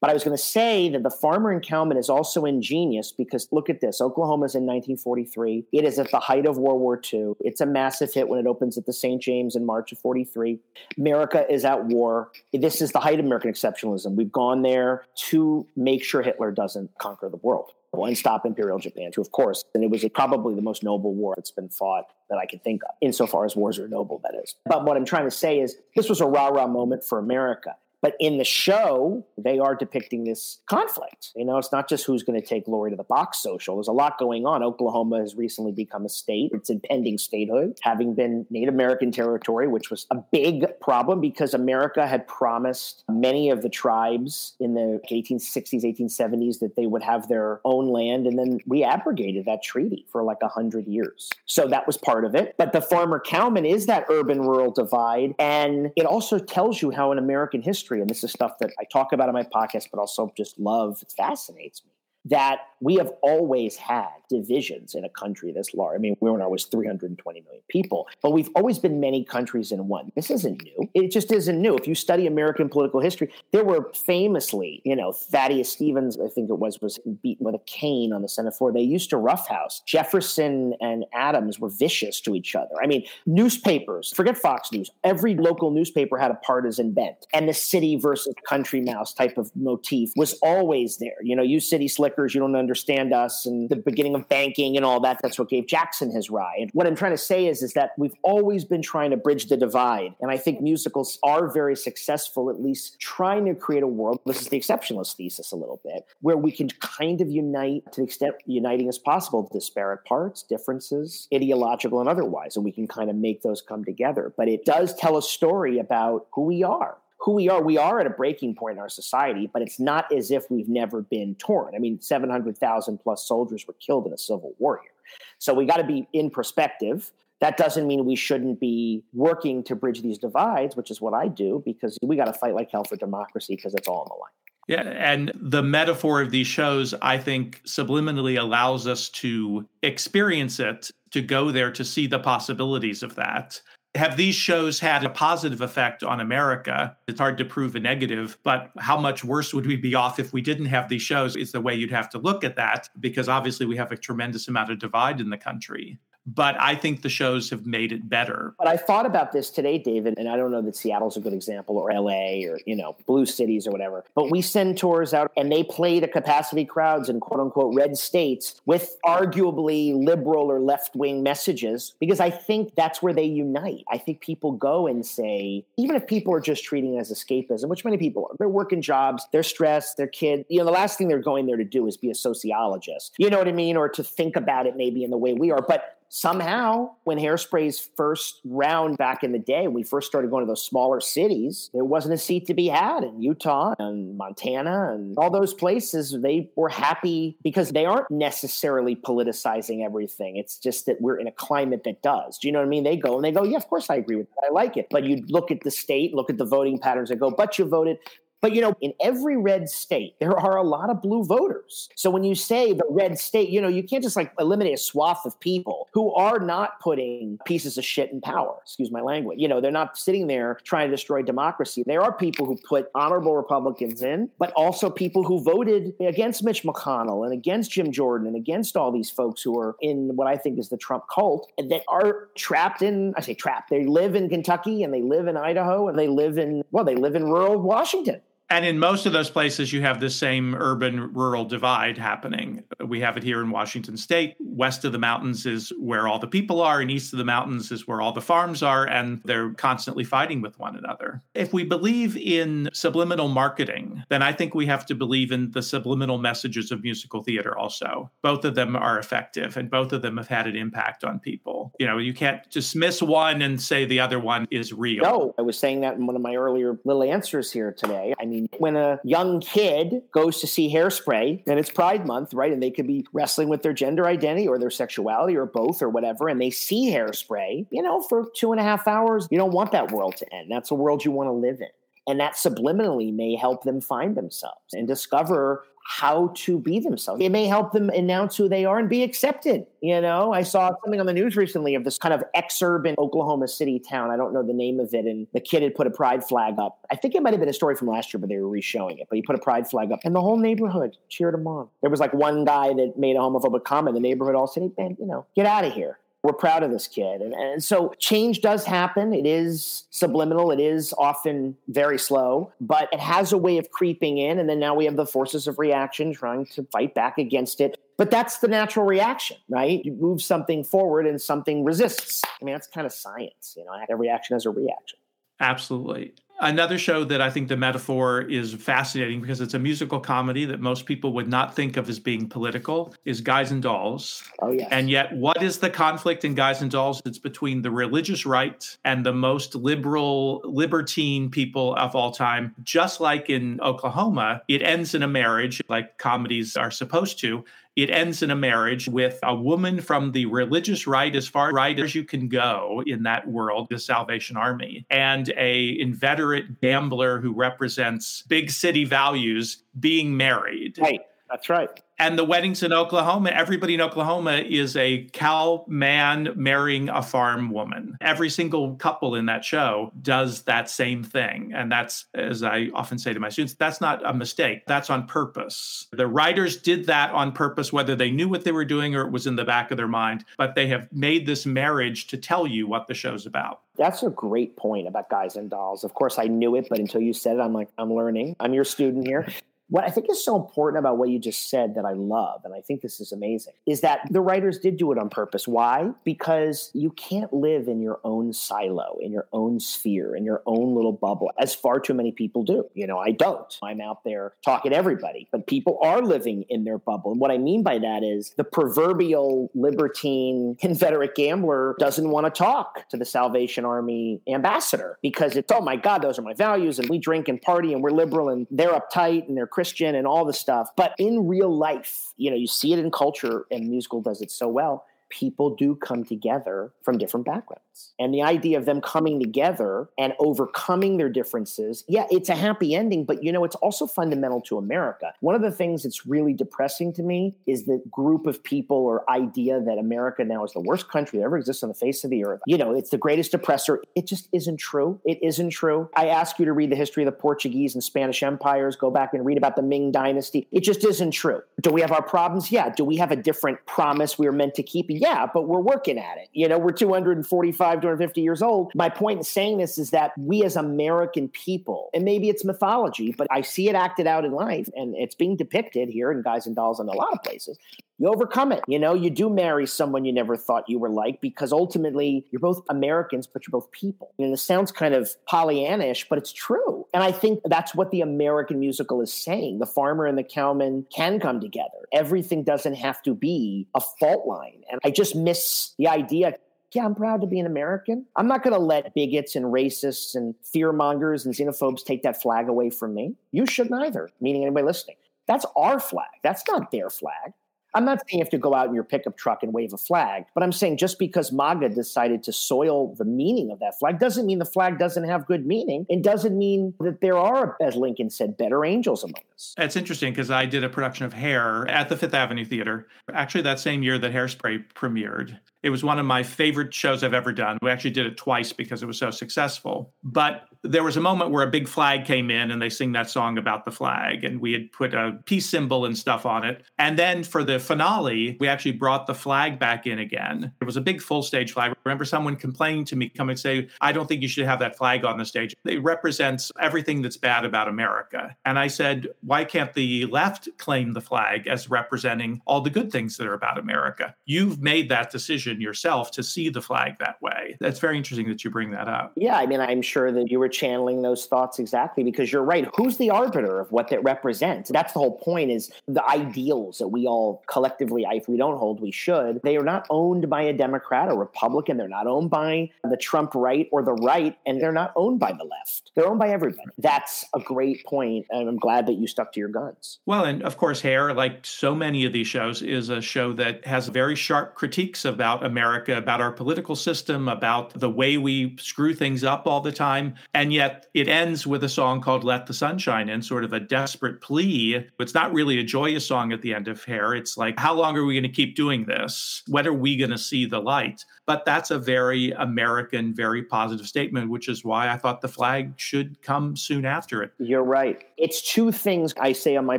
[0.00, 3.48] But I was going to say that the farmer and cowman is also ingenious because
[3.52, 4.00] look at this.
[4.00, 5.66] Oklahoma's in 1943.
[5.72, 7.34] It is at the height of World War II.
[7.40, 9.20] It's a massive hit when it opens at the St.
[9.20, 10.58] James in March of 43.
[10.96, 12.30] America is at war.
[12.52, 14.14] This is the height of American exceptionalism.
[14.14, 19.10] We've gone there to make sure Hitler doesn't conquer the world and stop Imperial Japan,
[19.12, 19.64] too, of course.
[19.74, 22.82] And it was probably the most noble war that's been fought that I can think
[22.84, 24.54] of, insofar as wars are noble, that is.
[24.64, 27.76] But what I'm trying to say is this was a rah rah moment for America.
[28.02, 31.30] But in the show, they are depicting this conflict.
[31.36, 33.76] You know, it's not just who's going to take Laurey to the box social.
[33.76, 34.62] There's a lot going on.
[34.62, 36.50] Oklahoma has recently become a state.
[36.54, 42.06] It's impending statehood, having been Native American territory, which was a big problem because America
[42.06, 47.60] had promised many of the tribes in the 1860s, 1870s that they would have their
[47.64, 48.26] own land.
[48.26, 51.28] And then we abrogated that treaty for like 100 years.
[51.46, 52.54] So that was part of it.
[52.56, 55.34] But the farmer cowman is that urban rural divide.
[55.38, 58.84] And it also tells you how in American history, and this is stuff that I
[58.92, 61.90] talk about in my podcast, but also just love, it fascinates me,
[62.26, 65.96] that we have always had divisions in a country this large.
[65.96, 69.88] I mean, we were always 320 million people, but we've always been many countries in
[69.88, 70.12] one.
[70.14, 70.88] This isn't new.
[70.94, 71.76] It just isn't new.
[71.76, 76.48] If you study American political history, there were famously, you know, Thaddeus Stevens, I think
[76.48, 78.72] it was, was beaten with a cane on the Senate floor.
[78.72, 79.82] They used to roughhouse.
[79.86, 82.74] Jefferson and Adams were vicious to each other.
[82.82, 87.26] I mean, newspapers, forget Fox News, every local newspaper had a partisan bent.
[87.32, 91.16] And the city versus country mouse type of motif was always there.
[91.22, 94.84] You know, you city slickers, you don't understand us, and the beginning of banking and
[94.84, 95.20] all that.
[95.22, 96.70] That's what gave Jackson his ride.
[96.72, 99.56] What I'm trying to say is, is that we've always been trying to bridge the
[99.56, 100.14] divide.
[100.20, 104.20] And I think musicals are very successful, at least trying to create a world.
[104.26, 108.00] This is the exceptionalist thesis a little bit, where we can kind of unite to
[108.00, 112.56] the extent uniting as possible disparate parts, differences, ideological and otherwise.
[112.56, 114.32] And we can kind of make those come together.
[114.36, 117.62] But it does tell a story about who we are who we are.
[117.62, 120.68] We are at a breaking point in our society, but it's not as if we've
[120.68, 121.74] never been torn.
[121.74, 124.92] I mean, 700,000 plus soldiers were killed in a civil war here.
[125.38, 129.74] So we got to be in perspective That doesn't mean we shouldn't be working to
[129.74, 132.84] bridge these divides, which is what I do, because we got to fight like hell
[132.84, 134.30] for democracy because it's all on the line.
[134.68, 140.90] Yeah, and the metaphor of these shows, I think, subliminally allows us to experience it,
[141.12, 143.60] to go there, to see the possibilities of that.
[143.96, 146.96] Have these shows had a positive effect on America?
[147.08, 150.32] It's hard to prove a negative, but how much worse would we be off if
[150.32, 151.34] we didn't have these shows?
[151.34, 154.46] Is the way you'd have to look at that, because obviously we have a tremendous
[154.46, 158.54] amount of divide in the country but I think the shows have made it better.
[158.58, 161.32] But I thought about this today, David, and I don't know that Seattle's a good
[161.32, 165.32] example or LA or, you know, blue cities or whatever, but we send tours out
[165.36, 170.60] and they play to capacity crowds in quote unquote red states with arguably liberal or
[170.60, 173.84] left wing messages because I think that's where they unite.
[173.90, 177.68] I think people go and say, even if people are just treating it as escapism,
[177.68, 180.98] which many people are, they're working jobs, they're stressed, they're kids, you know, the last
[180.98, 183.14] thing they're going there to do is be a sociologist.
[183.18, 183.76] You know what I mean?
[183.76, 185.62] Or to think about it maybe in the way we are.
[185.62, 190.50] But somehow when hairspray's first round back in the day we first started going to
[190.50, 195.16] those smaller cities there wasn't a seat to be had in utah and montana and
[195.16, 196.16] all those places.
[196.20, 200.36] They were happy because they aren't necessarily politicizing everything.
[200.36, 202.38] It's just that we're in a climate that does.
[202.38, 202.84] Do you know what i mean?
[202.84, 204.48] They go and they go yeah of course i agree with that.
[204.48, 204.86] I like it.
[204.90, 207.64] But you look at the state look at the voting patterns and go but you
[207.64, 207.98] voted
[208.40, 211.88] but you know, in every red state, there are a lot of blue voters.
[211.94, 214.78] So when you say the red state, you know, you can't just like eliminate a
[214.78, 218.56] swath of people who are not putting pieces of shit in power.
[218.62, 219.38] Excuse my language.
[219.38, 221.82] You know, they're not sitting there trying to destroy democracy.
[221.86, 226.62] There are people who put honorable Republicans in, but also people who voted against Mitch
[226.62, 230.36] McConnell and against Jim Jordan and against all these folks who are in what I
[230.36, 234.14] think is the Trump cult and that are trapped in, I say trapped, they live
[234.14, 237.24] in Kentucky and they live in Idaho and they live in, well, they live in
[237.24, 238.20] rural Washington.
[238.50, 242.64] And in most of those places, you have the same urban rural divide happening.
[242.84, 244.34] We have it here in Washington state.
[244.40, 247.70] West of the mountains is where all the people are, and east of the mountains
[247.70, 251.22] is where all the farms are, and they're constantly fighting with one another.
[251.34, 255.62] If we believe in subliminal marketing, then I think we have to believe in the
[255.62, 258.10] subliminal messages of musical theater also.
[258.20, 261.72] Both of them are effective, and both of them have had an impact on people.
[261.78, 265.04] You know, you can't dismiss one and say the other one is real.
[265.04, 268.12] No, I was saying that in one of my earlier little answers here today.
[268.20, 268.24] I
[268.58, 272.52] when a young kid goes to see hairspray and it's Pride Month, right?
[272.52, 275.88] And they could be wrestling with their gender identity or their sexuality or both or
[275.88, 279.52] whatever, and they see hairspray, you know, for two and a half hours, you don't
[279.52, 280.50] want that world to end.
[280.50, 281.68] That's a world you want to live in.
[282.06, 287.20] And that subliminally may help them find themselves and discover how to be themselves.
[287.20, 289.66] It may help them announce who they are and be accepted.
[289.80, 293.48] You know, I saw something on the news recently of this kind of ex-urban Oklahoma
[293.48, 294.12] City town.
[294.12, 295.04] I don't know the name of it.
[295.06, 296.78] And the kid had put a pride flag up.
[296.92, 298.98] I think it might have been a story from last year, but they were re-showing
[298.98, 299.08] it.
[299.10, 301.68] But he put a pride flag up and the whole neighborhood cheered him on.
[301.80, 303.94] There was like one guy that made a homophobic comment.
[303.94, 306.86] The neighborhood all said, man, you know, get out of here we're proud of this
[306.86, 307.22] kid.
[307.22, 309.14] And, and so change does happen.
[309.14, 310.50] It is subliminal.
[310.50, 314.38] It is often very slow, but it has a way of creeping in.
[314.38, 317.78] And then now we have the forces of reaction trying to fight back against it.
[317.96, 319.84] But that's the natural reaction, right?
[319.84, 322.22] You move something forward and something resists.
[322.24, 323.54] I mean, that's kind of science.
[323.56, 324.98] You know, every action has a reaction.
[325.40, 326.12] Absolutely.
[326.42, 330.58] Another show that I think the metaphor is fascinating because it's a musical comedy that
[330.58, 334.24] most people would not think of as being political is Guys and Dolls.
[334.38, 334.66] Oh, yeah.
[334.70, 337.02] And yet, what is the conflict in Guys and Dolls?
[337.04, 342.54] It's between the religious right and the most liberal, libertine people of all time.
[342.62, 347.44] Just like in Oklahoma, it ends in a marriage, like comedies are supposed to
[347.82, 351.78] it ends in a marriage with a woman from the religious right as far right
[351.78, 357.32] as you can go in that world the salvation army and a inveterate gambler who
[357.32, 360.78] represents big city values being married.
[360.78, 361.00] Right
[361.30, 366.88] that's right and the weddings in Oklahoma, everybody in Oklahoma is a cow man marrying
[366.88, 367.98] a farm woman.
[368.00, 371.52] Every single couple in that show does that same thing.
[371.54, 374.62] And that's, as I often say to my students, that's not a mistake.
[374.66, 375.88] That's on purpose.
[375.92, 379.12] The writers did that on purpose, whether they knew what they were doing or it
[379.12, 382.46] was in the back of their mind, but they have made this marriage to tell
[382.46, 383.60] you what the show's about.
[383.76, 385.84] That's a great point about guys and dolls.
[385.84, 388.36] Of course, I knew it, but until you said it, I'm like, I'm learning.
[388.40, 389.26] I'm your student here
[389.70, 392.52] what I think is so important about what you just said that I love, and
[392.52, 395.46] I think this is amazing, is that the writers did do it on purpose.
[395.46, 395.90] Why?
[396.04, 400.74] Because you can't live in your own silo, in your own sphere, in your own
[400.74, 402.64] little bubble, as far too many people do.
[402.74, 403.56] You know, I don't.
[403.62, 407.12] I'm out there talking to everybody, but people are living in their bubble.
[407.12, 412.30] And what I mean by that is the proverbial libertine Confederate gambler doesn't want to
[412.36, 416.80] talk to the Salvation Army ambassador because it's, oh my God, those are my values,
[416.80, 420.06] and we drink and party and we're liberal and they're uptight and they're Christian and
[420.06, 420.70] all the stuff.
[420.74, 424.30] But in real life, you know, you see it in culture and musical does it
[424.30, 424.86] so well.
[425.10, 427.69] people do come together from different backgrounds.
[427.98, 432.74] And the idea of them coming together and overcoming their differences, yeah, it's a happy
[432.74, 435.12] ending, but you know, it's also fundamental to America.
[435.20, 439.08] One of the things that's really depressing to me is the group of people or
[439.10, 442.10] idea that America now is the worst country that ever exists on the face of
[442.10, 442.40] the earth.
[442.46, 443.82] You know, it's the greatest oppressor.
[443.94, 445.00] It just isn't true.
[445.04, 445.88] It isn't true.
[445.96, 449.14] I ask you to read the history of the Portuguese and Spanish empires, go back
[449.14, 450.48] and read about the Ming dynasty.
[450.52, 451.42] It just isn't true.
[451.60, 452.50] Do we have our problems?
[452.50, 452.70] Yeah.
[452.70, 454.86] Do we have a different promise we were meant to keep?
[454.88, 456.28] Yeah, but we're working at it.
[456.32, 458.72] You know, we're 245, 250 years old.
[458.74, 463.14] My point in saying this is that we as American people, and maybe it's mythology,
[463.16, 466.46] but I see it acted out in life and it's being depicted here in Guys
[466.46, 467.58] and Dolls in a lot of places
[468.00, 468.64] you overcome it.
[468.66, 472.40] You know, you do marry someone you never thought you were like because ultimately you're
[472.40, 474.14] both Americans, but you're both people.
[474.18, 476.86] And it sounds kind of Pollyannish, but it's true.
[476.94, 479.58] And I think that's what the American musical is saying.
[479.58, 481.86] The farmer and the cowman can come together.
[481.92, 484.62] Everything doesn't have to be a fault line.
[484.72, 486.36] And I just miss the idea
[486.72, 488.06] yeah, I'm proud to be an American.
[488.16, 492.48] I'm not going to let bigots and racists and fearmongers and xenophobes take that flag
[492.48, 493.14] away from me.
[493.32, 494.96] You shouldn't either, meaning anybody listening.
[495.26, 496.08] That's our flag.
[496.22, 497.32] That's not their flag.
[497.74, 499.78] I'm not saying you have to go out in your pickup truck and wave a
[499.78, 504.00] flag, but I'm saying just because MAGA decided to soil the meaning of that flag
[504.00, 505.86] doesn't mean the flag doesn't have good meaning.
[505.88, 509.54] It doesn't mean that there are, as Lincoln said, better angels among us.
[509.56, 513.42] It's interesting because I did a production of Hair at the Fifth Avenue Theater, actually,
[513.42, 515.38] that same year that Hairspray premiered.
[515.62, 517.58] It was one of my favorite shows I've ever done.
[517.62, 519.92] We actually did it twice because it was so successful.
[520.02, 523.08] But there was a moment where a big flag came in and they sing that
[523.08, 526.62] song about the flag and we had put a peace symbol and stuff on it.
[526.78, 530.52] And then for the finale we actually brought the flag back in again.
[530.60, 531.72] It was a big full stage flag.
[531.72, 534.58] I remember someone complaining to me come and say i don't think you should have
[534.58, 535.54] that flag on the stage.
[535.64, 538.36] It represents everything that's bad about america.
[538.44, 542.92] And i said why can't the left claim the flag as representing all the good
[542.92, 544.14] things that are about america?
[544.26, 548.44] You've made that decision yourself to see the flag that way that's very interesting that
[548.44, 551.58] you bring that up yeah i mean i'm sure that you were channeling those thoughts
[551.58, 552.68] exactly because you're right.
[552.76, 554.70] Who's the arbiter of what that represents?
[554.70, 558.80] That's the whole point is the ideals that we all collectively, if we don't hold,
[558.80, 559.40] we should.
[559.42, 561.76] They are not owned by a Democrat or Republican.
[561.76, 565.32] They're not owned by the Trump right or the right, and they're not owned by
[565.32, 565.92] the left.
[565.94, 566.68] They're owned by everybody.
[566.78, 570.00] That's a great point, and I'm glad that you stuck to your guns.
[570.06, 573.64] Well, and of course, Hair, like so many of these shows, is a show that
[573.66, 578.94] has very sharp critiques about America, about our political system, about the way we screw
[578.94, 580.14] things up all the time.
[580.34, 583.60] And yet it ends with a song called Let the Sunshine In, sort of a
[583.60, 584.86] desperate plea.
[584.98, 587.14] It's not really a joyous song at the end of Hair.
[587.14, 589.42] It's like, how long are we going to keep doing this?
[589.46, 591.04] When are we going to see the light?
[591.26, 595.74] But that's a very American, very positive statement, which is why I thought the flag
[595.76, 597.32] should come soon after it.
[597.38, 598.04] You're right.
[598.20, 599.78] It's two things I say on my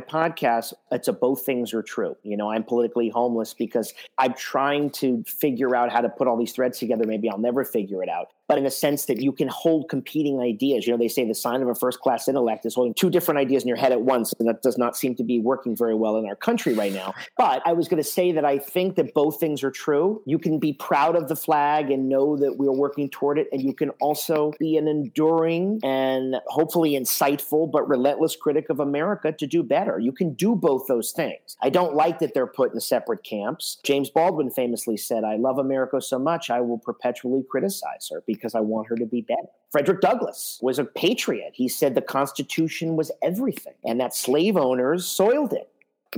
[0.00, 0.72] podcast.
[0.90, 2.16] It's a both things are true.
[2.24, 6.36] You know, I'm politically homeless because I'm trying to figure out how to put all
[6.36, 7.06] these threads together.
[7.06, 8.32] Maybe I'll never figure it out.
[8.52, 10.86] But in a sense that you can hold competing ideas.
[10.86, 13.38] You know, they say the sign of a first class intellect is holding two different
[13.38, 14.34] ideas in your head at once.
[14.38, 17.14] And that does not seem to be working very well in our country right now.
[17.38, 20.20] But I was going to say that I think that both things are true.
[20.26, 23.48] You can be proud of the flag and know that we're working toward it.
[23.52, 29.32] And you can also be an enduring and hopefully insightful but relentless critic of America
[29.32, 29.98] to do better.
[29.98, 31.56] You can do both those things.
[31.62, 33.78] I don't like that they're put in separate camps.
[33.82, 38.41] James Baldwin famously said, I love America so much, I will perpetually criticize her because
[38.54, 39.48] I want her to be better.
[39.70, 41.52] Frederick Douglass was a patriot.
[41.54, 45.68] He said the Constitution was everything and that slave owners soiled it.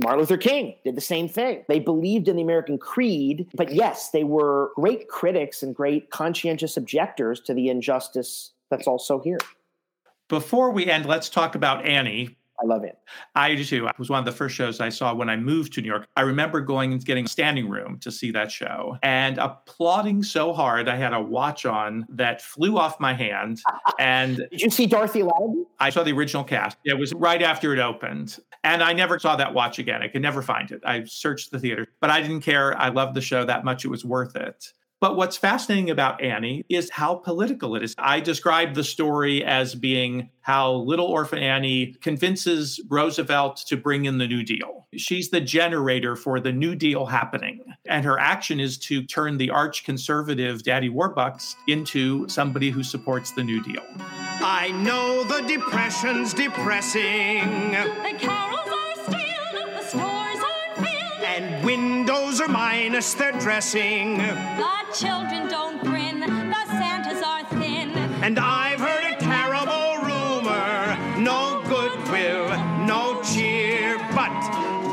[0.03, 1.63] Martin Luther King did the same thing.
[1.69, 6.75] They believed in the American creed, but yes, they were great critics and great conscientious
[6.75, 9.39] objectors to the injustice that's also here.
[10.27, 12.35] Before we end, let's talk about Annie.
[12.61, 12.97] I love it.
[13.35, 13.87] I do too.
[13.87, 16.07] It was one of the first shows I saw when I moved to New York.
[16.15, 20.53] I remember going and getting a standing room to see that show and applauding so
[20.53, 20.87] hard.
[20.87, 23.61] I had a watch on that flew off my hand.
[23.97, 25.65] And did you see Dorothy Loudon?
[25.79, 26.77] I saw the original cast.
[26.83, 28.37] It was right after it opened.
[28.63, 30.01] And I never saw that watch again.
[30.01, 30.81] I could never find it.
[30.85, 32.77] I searched the theater, but I didn't care.
[32.77, 33.85] I loved the show that much.
[33.85, 34.73] It was worth it.
[35.01, 37.95] But what's fascinating about Annie is how political it is.
[37.97, 44.17] I describe the story as being how little orphan Annie convinces Roosevelt to bring in
[44.19, 44.87] the New Deal.
[44.95, 47.61] She's the generator for the New Deal happening.
[47.85, 53.31] And her action is to turn the arch conservative Daddy Warbucks into somebody who supports
[53.31, 53.83] the New Deal.
[53.97, 57.71] I know the depression's depressing.
[57.71, 58.64] The carols
[61.95, 64.17] windows are minus their dressing.
[64.17, 67.91] The children don't grin, the Santas are thin.
[68.21, 72.49] And I've heard a terrible rumor no goodwill,
[72.85, 74.35] no cheer, but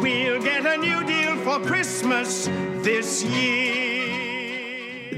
[0.01, 2.47] we'll get a new deal for Christmas
[2.85, 3.92] this year.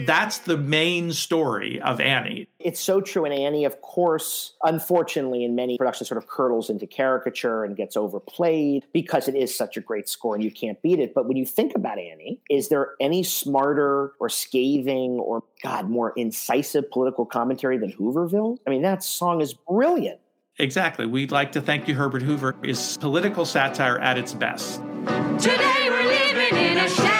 [0.07, 2.49] That's the main story of Annie.
[2.59, 3.25] It's so true.
[3.25, 7.97] And Annie, of course, unfortunately, in many productions, sort of curdles into caricature and gets
[7.97, 11.15] overplayed because it is such a great score and you can't beat it.
[11.15, 16.13] But when you think about Annie, is there any smarter or scathing or, God, more
[16.17, 18.59] incisive political commentary than Hooverville?
[18.67, 20.21] I mean, that song is brilliant.
[20.59, 21.07] Exactly.
[21.07, 24.81] We'd like to thank you, Herbert Hoover, is political satire at its best.
[25.39, 27.14] Today we're living in a shanty.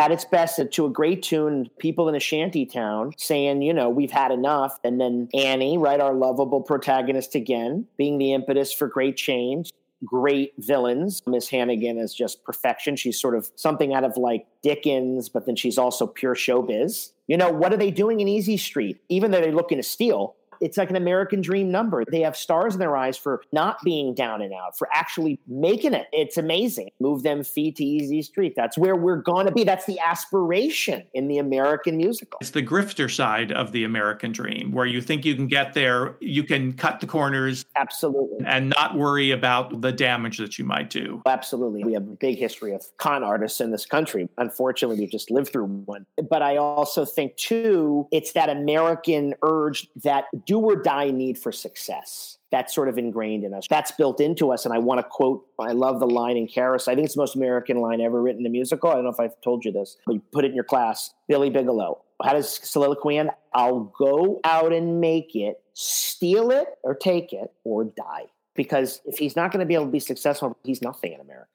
[0.00, 3.74] At its best, uh, to a great tune, people in a shanty town saying, you
[3.74, 4.80] know, we've had enough.
[4.82, 9.70] And then Annie, right, our lovable protagonist again, being the impetus for great change.
[10.02, 11.20] Great villains.
[11.26, 12.96] Miss Hannigan is just perfection.
[12.96, 17.12] She's sort of something out of like Dickens, but then she's also pure showbiz.
[17.26, 19.02] You know, what are they doing in Easy Street?
[19.10, 22.04] Even though they're looking to steal, it's like an American dream number.
[22.10, 25.94] They have stars in their eyes for not being down and out, for actually making
[25.94, 26.06] it.
[26.12, 26.90] It's amazing.
[27.00, 28.54] Move them feet to Easy Street.
[28.56, 29.64] That's where we're going to be.
[29.64, 32.38] That's the aspiration in the American musical.
[32.40, 36.16] It's the grifter side of the American dream, where you think you can get there,
[36.20, 37.64] you can cut the corners.
[37.76, 38.44] Absolutely.
[38.46, 41.22] And not worry about the damage that you might do.
[41.26, 41.84] Absolutely.
[41.84, 44.28] We have a big history of con artists in this country.
[44.38, 46.06] Unfortunately, we've just lived through one.
[46.28, 51.52] But I also think, too, it's that American urge, that do or die need for
[51.52, 52.38] success.
[52.50, 53.68] That's sort of ingrained in us.
[53.70, 54.64] That's built into us.
[54.64, 56.90] And I want to quote, I love the line in Carousel.
[56.90, 58.90] I think it's the most American line ever written in a musical.
[58.90, 61.14] I don't know if I've told you this, but you put it in your class.
[61.28, 62.02] Billy Bigelow.
[62.20, 63.30] How does soliloquy end?
[63.54, 68.24] I'll go out and make it, steal it or take it, or die.
[68.56, 71.46] Because if he's not going to be able to be successful, he's nothing in America.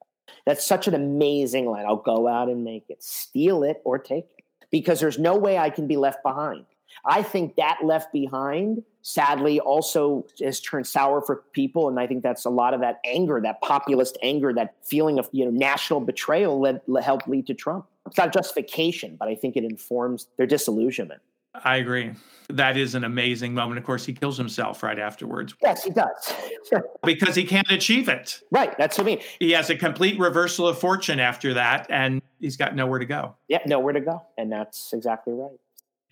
[0.45, 1.85] That's such an amazing line.
[1.85, 5.57] I'll go out and make it, steal it or take it, because there's no way
[5.57, 6.65] I can be left behind.
[7.05, 12.23] I think that left behind, sadly, also has turned sour for people, and I think
[12.23, 15.99] that's a lot of that anger, that populist anger, that feeling of you know national
[15.99, 17.85] betrayal, led, helped lead to Trump.
[18.07, 21.21] It's not justification, but I think it informs their disillusionment.
[21.63, 22.11] I agree.
[22.49, 23.79] That is an amazing moment.
[23.79, 25.55] Of course, he kills himself right afterwards.
[25.61, 26.33] Yes, he does.
[27.03, 28.41] because he can't achieve it.
[28.51, 28.77] Right.
[28.77, 29.21] That's what I mean.
[29.39, 33.35] He has a complete reversal of fortune after that, and he's got nowhere to go.
[33.47, 34.21] Yeah, nowhere to go.
[34.37, 35.57] And that's exactly right.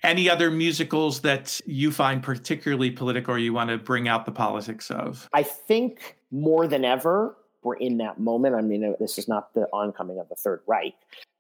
[0.04, 4.32] Any other musicals that you find particularly political or you want to bring out the
[4.32, 5.30] politics of?
[5.34, 8.56] I think more than ever, we're in that moment.
[8.56, 10.96] I mean, uh, this is not the oncoming of the Third Reich,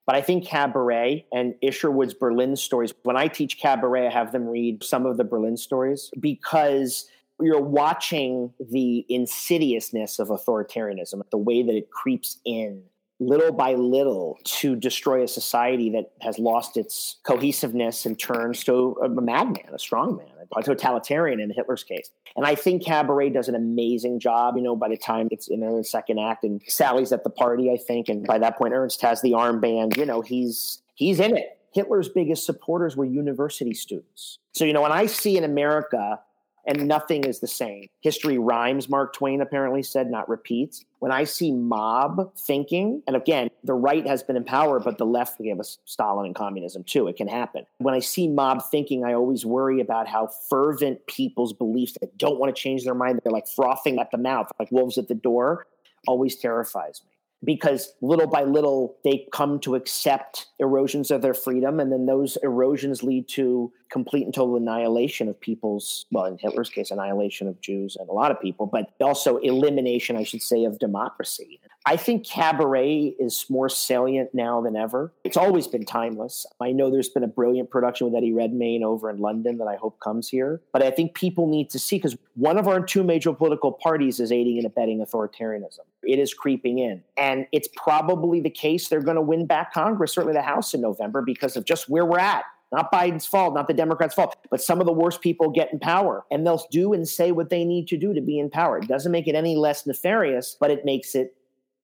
[0.06, 4.48] but I think Cabaret and Isherwood's Berlin stories, when I teach Cabaret, I have them
[4.48, 7.10] read some of the Berlin stories because
[7.42, 12.84] you're watching the insidiousness of authoritarianism, the way that it creeps in
[13.28, 18.98] little by little to destroy a society that has lost its cohesiveness and turns to
[19.04, 22.10] a madman, a strong man, a totalitarian in Hitler's case.
[22.36, 24.56] And I think Cabaret does an amazing job.
[24.56, 27.72] You know, by the time it's in the second act, and Sally's at the party,
[27.72, 29.98] I think, and by that point, Ernst has the armband.
[29.98, 31.60] You know, he's he's in it.
[31.74, 34.38] Hitler's biggest supporters were university students.
[34.54, 36.20] So you know, when I see in America
[36.66, 37.88] and nothing is the same.
[38.02, 40.86] History rhymes, Mark Twain apparently said, not repeats.
[41.00, 45.06] When I see mob thinking, and again, the right has been in power, but the
[45.06, 47.08] left gave us Stalin and communism too.
[47.08, 47.66] It can happen.
[47.80, 52.40] When I see mob thinking, I always worry about how fervent people's beliefs that don't
[52.40, 55.16] want to change their mind, they're like frothing at the mouth, like wolves at the
[55.16, 55.68] door,
[56.08, 61.80] always terrifies me because little by little they come to accept erosions of their freedom
[61.80, 66.70] and then those erosions lead to complete and total annihilation of people's well in hitler's
[66.70, 70.66] case annihilation of jews and a lot of people but also elimination i should say
[70.66, 71.60] of democracy.
[71.86, 75.12] I think cabaret is more salient now than ever.
[75.26, 76.46] It's always been timeless.
[76.62, 79.76] I know there's been a brilliant production with eddie redmayne over in london that i
[79.76, 83.04] hope comes here but i think people need to see because one of our two
[83.04, 85.86] major political parties is aiding and abetting authoritarianism.
[86.04, 90.14] It is creeping in and it's probably the case they're going to win back congress
[90.14, 92.44] certainly the house in november because of just where we're at
[92.74, 95.78] Not Biden's fault, not the Democrats' fault, but some of the worst people get in
[95.78, 98.80] power and they'll do and say what they need to do to be in power.
[98.80, 101.36] It doesn't make it any less nefarious, but it makes it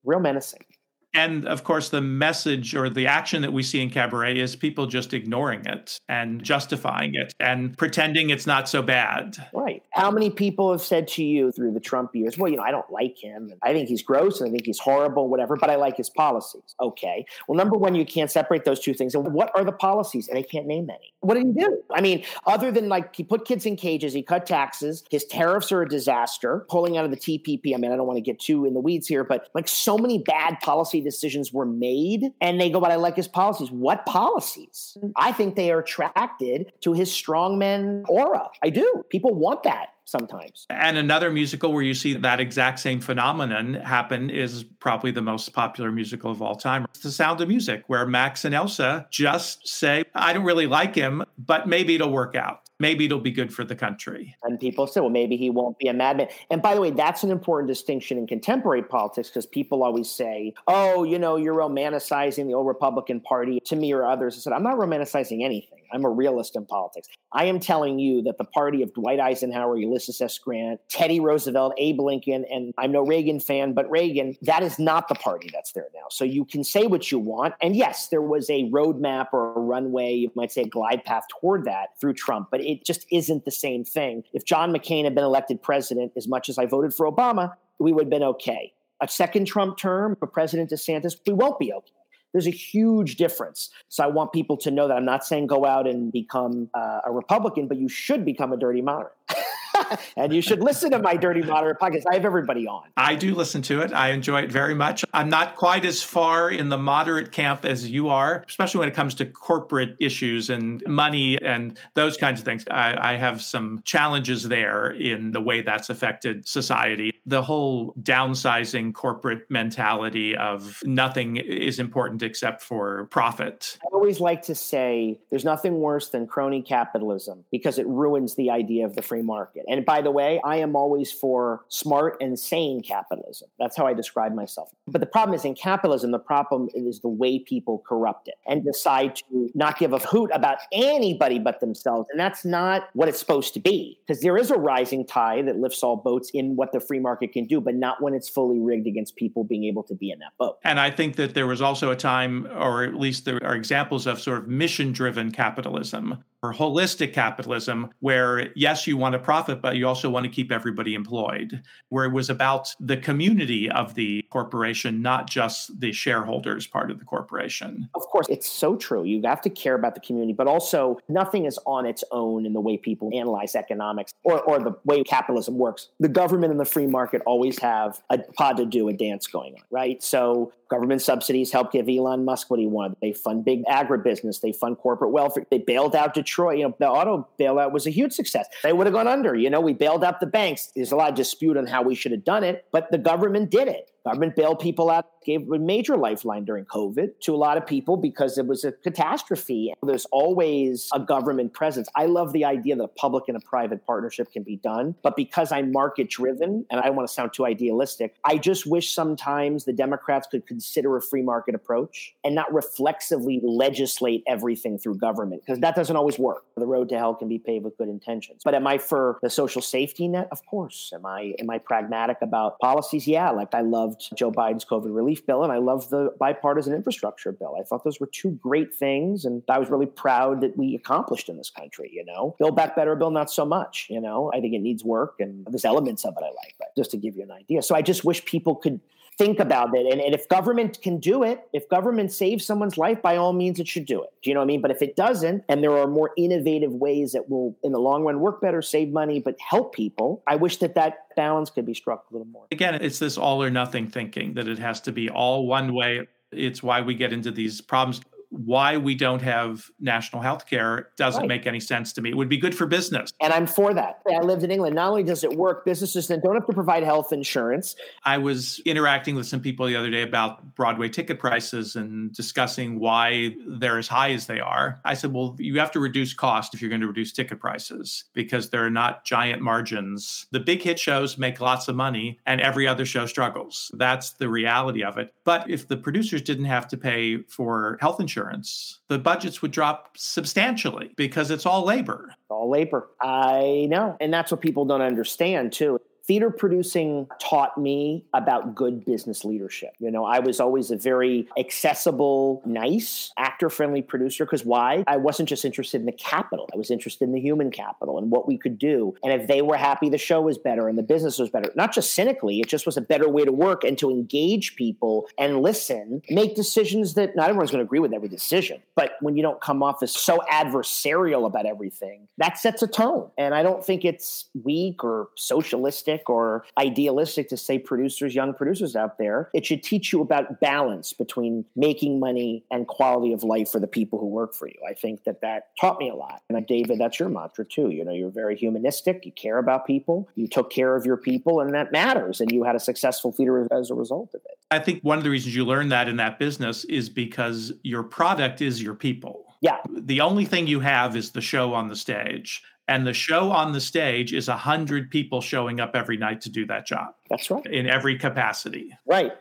[0.04, 0.66] real menacing.
[1.14, 4.86] And of course, the message or the action that we see in cabaret is people
[4.86, 9.38] just ignoring it and justifying it and pretending it's not so bad.
[9.54, 9.82] Right.
[9.92, 12.72] How many people have said to you through the Trump years, well, you know, I
[12.72, 13.54] don't like him.
[13.64, 16.76] I think he's gross and I think he's horrible, whatever, but I like his policies.
[16.80, 17.26] Okay.
[17.48, 19.16] Well, number one, you can't separate those two things.
[19.16, 20.28] And what are the policies?
[20.28, 21.14] And I can't name any.
[21.22, 21.82] What did he do?
[21.92, 25.72] I mean, other than like he put kids in cages, he cut taxes, his tariffs
[25.72, 27.74] are a disaster, pulling out of the TPP.
[27.74, 29.98] I mean, I don't want to get too in the weeds here, but like so
[29.98, 30.60] many bad
[31.00, 32.32] policy decisions were made.
[32.42, 33.72] And they go, but I like his policies.
[33.72, 34.98] What policies?
[35.02, 35.12] Mm.
[35.16, 38.50] I think they are attracted to his strongman aura.
[38.64, 39.04] I do.
[39.10, 40.66] People want that sometimes.
[40.70, 45.54] And another musical where you see that exact same phenomenon happen is probably the most
[45.54, 46.86] popular musical of all time.
[46.86, 50.96] It's The Sound of Music, where Max and Elsa just say, I don't really like
[50.96, 52.62] him, but maybe it'll work out.
[52.82, 54.38] Maybe it'll be good for the country.
[54.44, 56.30] And people say, well, maybe he won't be a madman.
[56.50, 60.54] And by the way, that's an important distinction in contemporary politics because people always say,
[60.66, 64.38] oh, you know, you're romanticizing the old Republican Party to me or others.
[64.38, 65.79] I said, I'm not romanticizing anything.
[65.92, 67.08] I'm a realist in politics.
[67.32, 70.38] I am telling you that the party of Dwight Eisenhower, Ulysses S.
[70.38, 75.08] Grant, Teddy Roosevelt, Abe Lincoln, and I'm no Reagan fan, but Reagan, that is not
[75.08, 76.08] the party that's there now.
[76.10, 77.56] So you can say what you want.
[77.62, 81.24] And yes, there was a roadmap or a runway, you might say a glide path
[81.40, 84.24] toward that through Trump, but it just isn't the same thing.
[84.34, 87.94] If John McCain had been elected president, as much as I voted for Obama, we
[87.94, 88.74] would have been okay.
[89.02, 91.94] A second Trump term for President DeSantis, we won't be okay.
[92.32, 93.70] There's a huge difference.
[93.88, 97.02] So I want people to know that I'm not saying go out and become uh,
[97.06, 99.14] a Republican, but you should become a dirty moderate.
[100.18, 102.04] and you should listen to my Dirty Moderate podcast.
[102.10, 102.84] I have everybody on.
[102.98, 103.94] I do listen to it.
[103.94, 105.06] I enjoy it very much.
[105.14, 108.96] I'm not quite as far in the moderate camp as you are, especially when it
[108.96, 112.66] comes to corporate issues and money and those kinds of things.
[112.70, 117.12] I, I have some challenges there in the way that's affected society.
[117.26, 123.78] The whole downsizing corporate mentality of nothing is important except for profit.
[123.84, 128.50] I always like to say there's nothing worse than crony capitalism because it ruins the
[128.50, 129.66] idea of the free market.
[129.70, 133.50] And by the way, I am always for smart and sane capitalism.
[133.60, 134.70] That's how I describe myself.
[134.88, 138.64] But the problem is in capitalism, the problem is the way people corrupt it and
[138.64, 142.08] decide to not give a hoot about anybody but themselves.
[142.12, 145.58] And that's not what it's supposed to be because there is a rising tide that
[145.58, 148.60] lifts all boats in what the free market can do, but not when it's fully
[148.60, 150.58] rigged against people being able to be in that boat.
[150.64, 154.08] And I think that there was also a time, or at least there are examples
[154.08, 159.62] of sort of mission driven capitalism or holistic capitalism, where yes, you want to profit,
[159.62, 163.94] but you also want to keep everybody employed, where it was about the community of
[163.96, 167.90] the corporation, not just the shareholders part of the corporation.
[167.96, 169.04] Of course, it's so true.
[169.04, 172.54] You have to care about the community, but also nothing is on its own in
[172.54, 175.90] the way people analyze economics or, or the way capitalism works.
[176.00, 179.56] The government and the free market always have a pas de deux a dance going
[179.56, 180.02] on, right?
[180.02, 182.98] So government subsidies help give Elon Musk what he wanted.
[183.02, 184.40] They fund big agribusiness.
[184.40, 185.46] They fund corporate welfare.
[185.50, 186.60] They bailed out Detroit.
[186.60, 188.48] You know, the auto bailout was a huge success.
[188.64, 189.36] They would have gone under.
[189.36, 190.72] You know, we bailed out the banks.
[190.76, 193.50] There's a lot of dispute on how we should have done it, but the government
[193.50, 193.89] did it.
[194.06, 197.98] Government bailed people out, gave a major lifeline during COVID to a lot of people
[197.98, 199.74] because it was a catastrophe.
[199.84, 201.90] There's always a government presence.
[201.96, 204.96] I love the idea that a public and a private partnership can be done.
[205.04, 208.66] But because I'm market driven and I don't want to sound too idealistic, I just
[208.66, 214.78] wish sometimes the Democrats could consider a free market approach and not reflexively legislate everything
[214.78, 216.44] through government because that doesn't always work.
[216.56, 218.42] The road to hell can be paved with good intentions.
[218.44, 220.28] But am I for the social safety net?
[220.32, 220.92] Of course.
[220.94, 223.08] Am I am I pragmatic about policies?
[223.08, 227.32] Yeah, like I loved Joe Biden's COVID relief bill and I love the bipartisan infrastructure
[227.32, 227.56] bill.
[227.60, 231.30] I thought those were two great things and I was really proud that we accomplished
[231.30, 232.36] in this country, you know.
[232.40, 234.32] Build back better bill not so much, you know.
[234.34, 236.98] I think it needs work and there's elements of it I like, but just to
[236.98, 237.62] give you an idea.
[237.62, 238.80] So I just wish people could
[239.20, 239.86] think about it.
[239.86, 243.60] And, and, if government can do it, if government saves someone's life, by all means,
[243.60, 244.10] it should do it.
[244.24, 244.62] Do you know what I mean?
[244.62, 248.06] But if it doesn't, and there are more innovative ways that will, in the long
[248.06, 251.74] run, work better, save money, but help people, I wish that that balance could be
[251.74, 252.46] struck a little more.
[252.52, 256.08] Again, it's this all or nothing thinking that it has to be all one way.
[256.32, 261.22] It's why we get into these problems why we don't have national health care doesn't
[261.22, 261.28] Right.
[261.30, 262.12] make any sense to me.
[262.12, 263.12] It would be good for business.
[263.20, 264.00] And I'm for that.
[264.08, 264.76] I lived in England.
[264.76, 267.76] Not only does it work, businesses then don't have to provide health insurance.
[268.06, 272.80] I was interacting with some people the other day about Broadway ticket prices and discussing
[272.80, 274.80] why they're as high as they are.
[274.86, 278.04] I said, well, you have to reduce cost if you're going to reduce ticket prices
[278.14, 280.28] because there are not giant margins.
[280.32, 283.72] The big hit shows make lots of money and every other show struggles.
[283.76, 285.14] That's the reality of it.
[285.24, 289.52] But if the producers didn't have to pay for health insurance, insurance, the budgets would
[289.52, 292.14] drop substantially because it's all labor.
[292.30, 292.90] All labor.
[293.02, 293.96] I know.
[294.00, 295.80] And that's what people don't understand, too.
[296.10, 299.76] Theater producing taught me about good business leadership.
[299.78, 304.26] You know, I was always a very accessible, nice, actor friendly producer.
[304.26, 304.84] Because why?
[304.88, 308.10] I wasn't just interested in the capital, I was interested in the human capital and
[308.10, 308.96] what we could do.
[309.04, 311.52] And if they were happy, the show was better and the business was better.
[311.54, 315.08] Not just cynically, it just was a better way to work and to engage people
[315.20, 318.64] and listen, make decisions that not everyone's going to agree with every decision.
[318.74, 323.12] But when you don't come off as so adversarial about everything, that sets a tone.
[323.16, 328.76] And I don't think it's weak or socialistic or idealistic to say producers, young producers
[328.76, 329.30] out there.
[329.34, 333.68] It should teach you about balance between making money and quality of life for the
[333.68, 334.60] people who work for you.
[334.70, 336.22] I think that that taught me a lot.
[336.30, 337.70] And David, that's your mantra too.
[337.70, 339.06] You know, you're very humanistic.
[339.06, 340.08] You care about people.
[340.16, 342.22] You took care of your people, and that matters.
[342.22, 344.38] And you had a successful theater as a result of it.
[344.52, 347.84] I think one of the reasons you learn that in that business is because your
[347.84, 349.26] product is your people.
[349.42, 349.58] Yeah.
[349.70, 352.44] The only thing you have is the show on the stage.
[352.70, 356.30] And the show on the stage is a hundred people showing up every night to
[356.30, 356.94] do that job.
[357.10, 357.44] That's right.
[357.48, 358.78] In every capacity.
[358.86, 359.14] Right.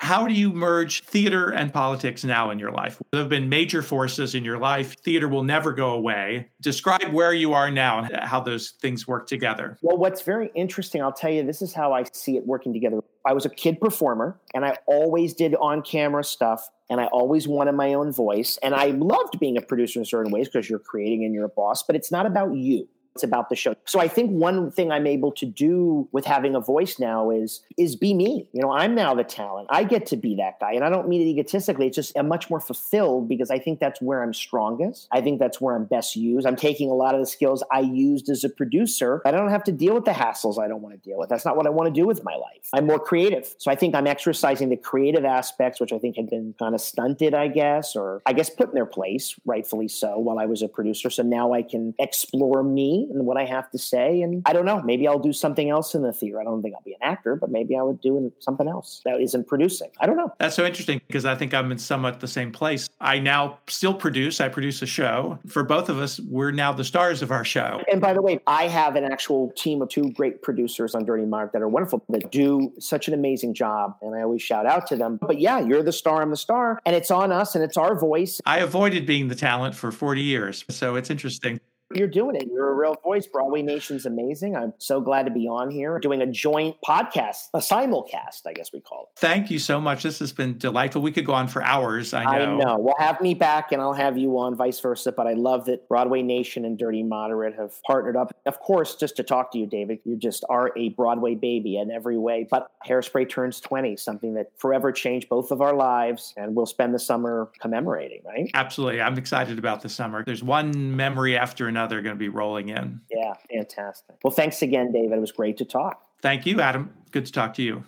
[0.00, 2.98] How do you merge theater and politics now in your life?
[3.12, 4.96] There have been major forces in your life.
[5.04, 6.48] Theater will never go away.
[6.62, 9.76] Describe where you are now and how those things work together.
[9.82, 13.00] Well, what's very interesting, I'll tell you, this is how I see it working together.
[13.26, 17.46] I was a kid performer and I always did on camera stuff and I always
[17.46, 18.58] wanted my own voice.
[18.62, 21.50] And I loved being a producer in certain ways because you're creating and you're a
[21.50, 22.88] boss, but it's not about you.
[23.14, 23.74] It's about the show.
[23.86, 27.60] So I think one thing I'm able to do with having a voice now is
[27.76, 28.46] is be me.
[28.52, 29.68] You know, I'm now the talent.
[29.70, 30.72] I get to be that guy.
[30.72, 31.88] And I don't mean it egotistically.
[31.88, 35.08] It's just I'm much more fulfilled because I think that's where I'm strongest.
[35.10, 36.46] I think that's where I'm best used.
[36.46, 39.22] I'm taking a lot of the skills I used as a producer.
[39.24, 41.28] I don't have to deal with the hassles I don't want to deal with.
[41.28, 42.68] That's not what I want to do with my life.
[42.72, 43.54] I'm more creative.
[43.58, 46.80] So I think I'm exercising the creative aspects, which I think had been kind of
[46.80, 50.62] stunted, I guess, or I guess put in their place, rightfully so, while I was
[50.62, 51.10] a producer.
[51.10, 54.22] So now I can explore me and what I have to say.
[54.22, 56.40] And I don't know, maybe I'll do something else in the theater.
[56.40, 59.20] I don't think I'll be an actor, but maybe I would do something else that
[59.20, 59.90] isn't producing.
[60.00, 60.32] I don't know.
[60.38, 62.88] That's so interesting because I think I'm in somewhat the same place.
[63.00, 65.38] I now still produce, I produce a show.
[65.46, 67.82] For both of us, we're now the stars of our show.
[67.90, 71.24] And by the way, I have an actual team of two great producers on Dirty
[71.24, 73.96] Mark that are wonderful, that do such an amazing job.
[74.02, 75.18] And I always shout out to them.
[75.20, 76.80] But yeah, you're the star, I'm the star.
[76.84, 78.40] And it's on us and it's our voice.
[78.46, 80.64] I avoided being the talent for 40 years.
[80.68, 81.60] So it's interesting.
[81.92, 82.48] You're doing it.
[82.48, 83.26] You're a real voice.
[83.26, 84.54] Broadway Nation's amazing.
[84.54, 88.72] I'm so glad to be on here doing a joint podcast, a simulcast, I guess
[88.72, 89.18] we call it.
[89.18, 90.04] Thank you so much.
[90.04, 91.02] This has been delightful.
[91.02, 92.14] We could go on for hours.
[92.14, 92.30] I know.
[92.30, 92.78] I know.
[92.78, 95.10] Well, have me back and I'll have you on, vice versa.
[95.10, 98.32] But I love that Broadway Nation and Dirty Moderate have partnered up.
[98.46, 101.90] Of course, just to talk to you, David, you just are a Broadway baby in
[101.90, 102.46] every way.
[102.48, 106.34] But Hairspray turns 20, something that forever changed both of our lives.
[106.36, 108.48] And we'll spend the summer commemorating, right?
[108.54, 109.00] Absolutely.
[109.00, 110.22] I'm excited about the summer.
[110.24, 113.00] There's one memory after another going to be rolling in.
[113.10, 114.16] Yeah, fantastic.
[114.22, 115.12] Well, thanks again, David.
[115.12, 116.02] It was great to talk.
[116.22, 116.92] Thank you, Adam.
[117.10, 117.84] Good to talk to you.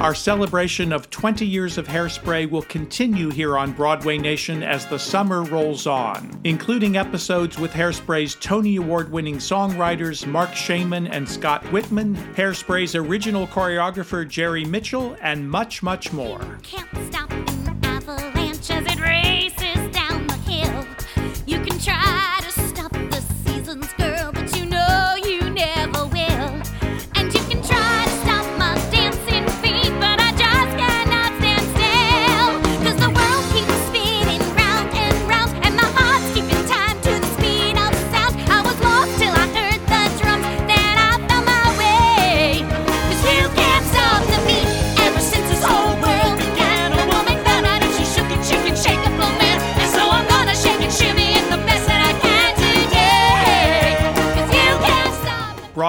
[0.00, 4.98] Our celebration of 20 years of hairspray will continue here on Broadway Nation as the
[4.98, 11.64] summer rolls on, including episodes with Hairspray's Tony Award winning songwriters Marc Shaiman and Scott
[11.66, 16.58] Wittman, Hairspray's original choreographer Jerry Mitchell, and much, much more.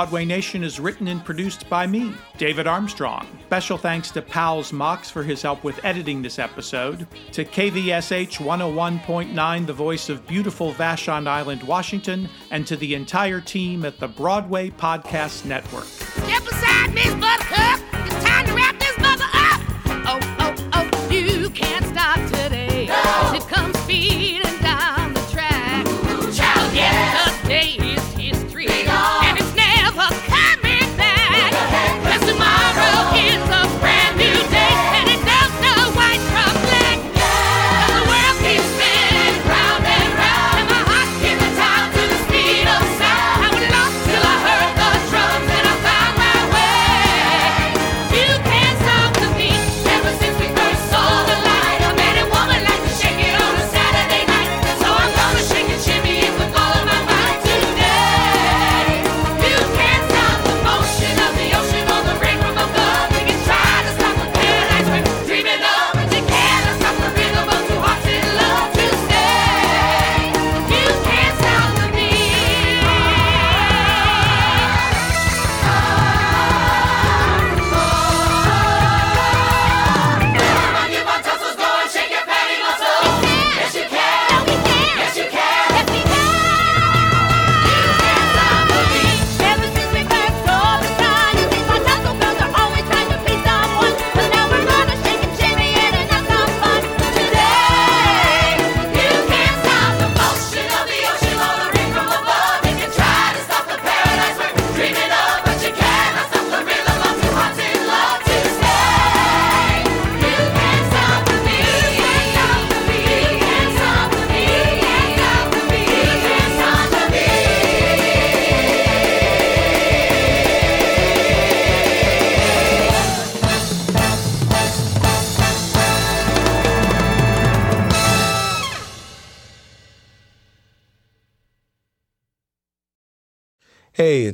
[0.07, 3.27] Broadway Nation is written and produced by me, David Armstrong.
[3.47, 9.65] Special thanks to Pals Mox for his help with editing this episode, to KVSH 101.9,
[9.65, 14.69] the voice of beautiful Vashon Island, Washington, and to the entire team at the Broadway
[14.69, 15.83] Podcast Network.
[15.83, 17.81] Step aside, Miss Buttercup.
[18.05, 19.61] It's time to wrap this mother up.
[20.07, 20.36] Oh,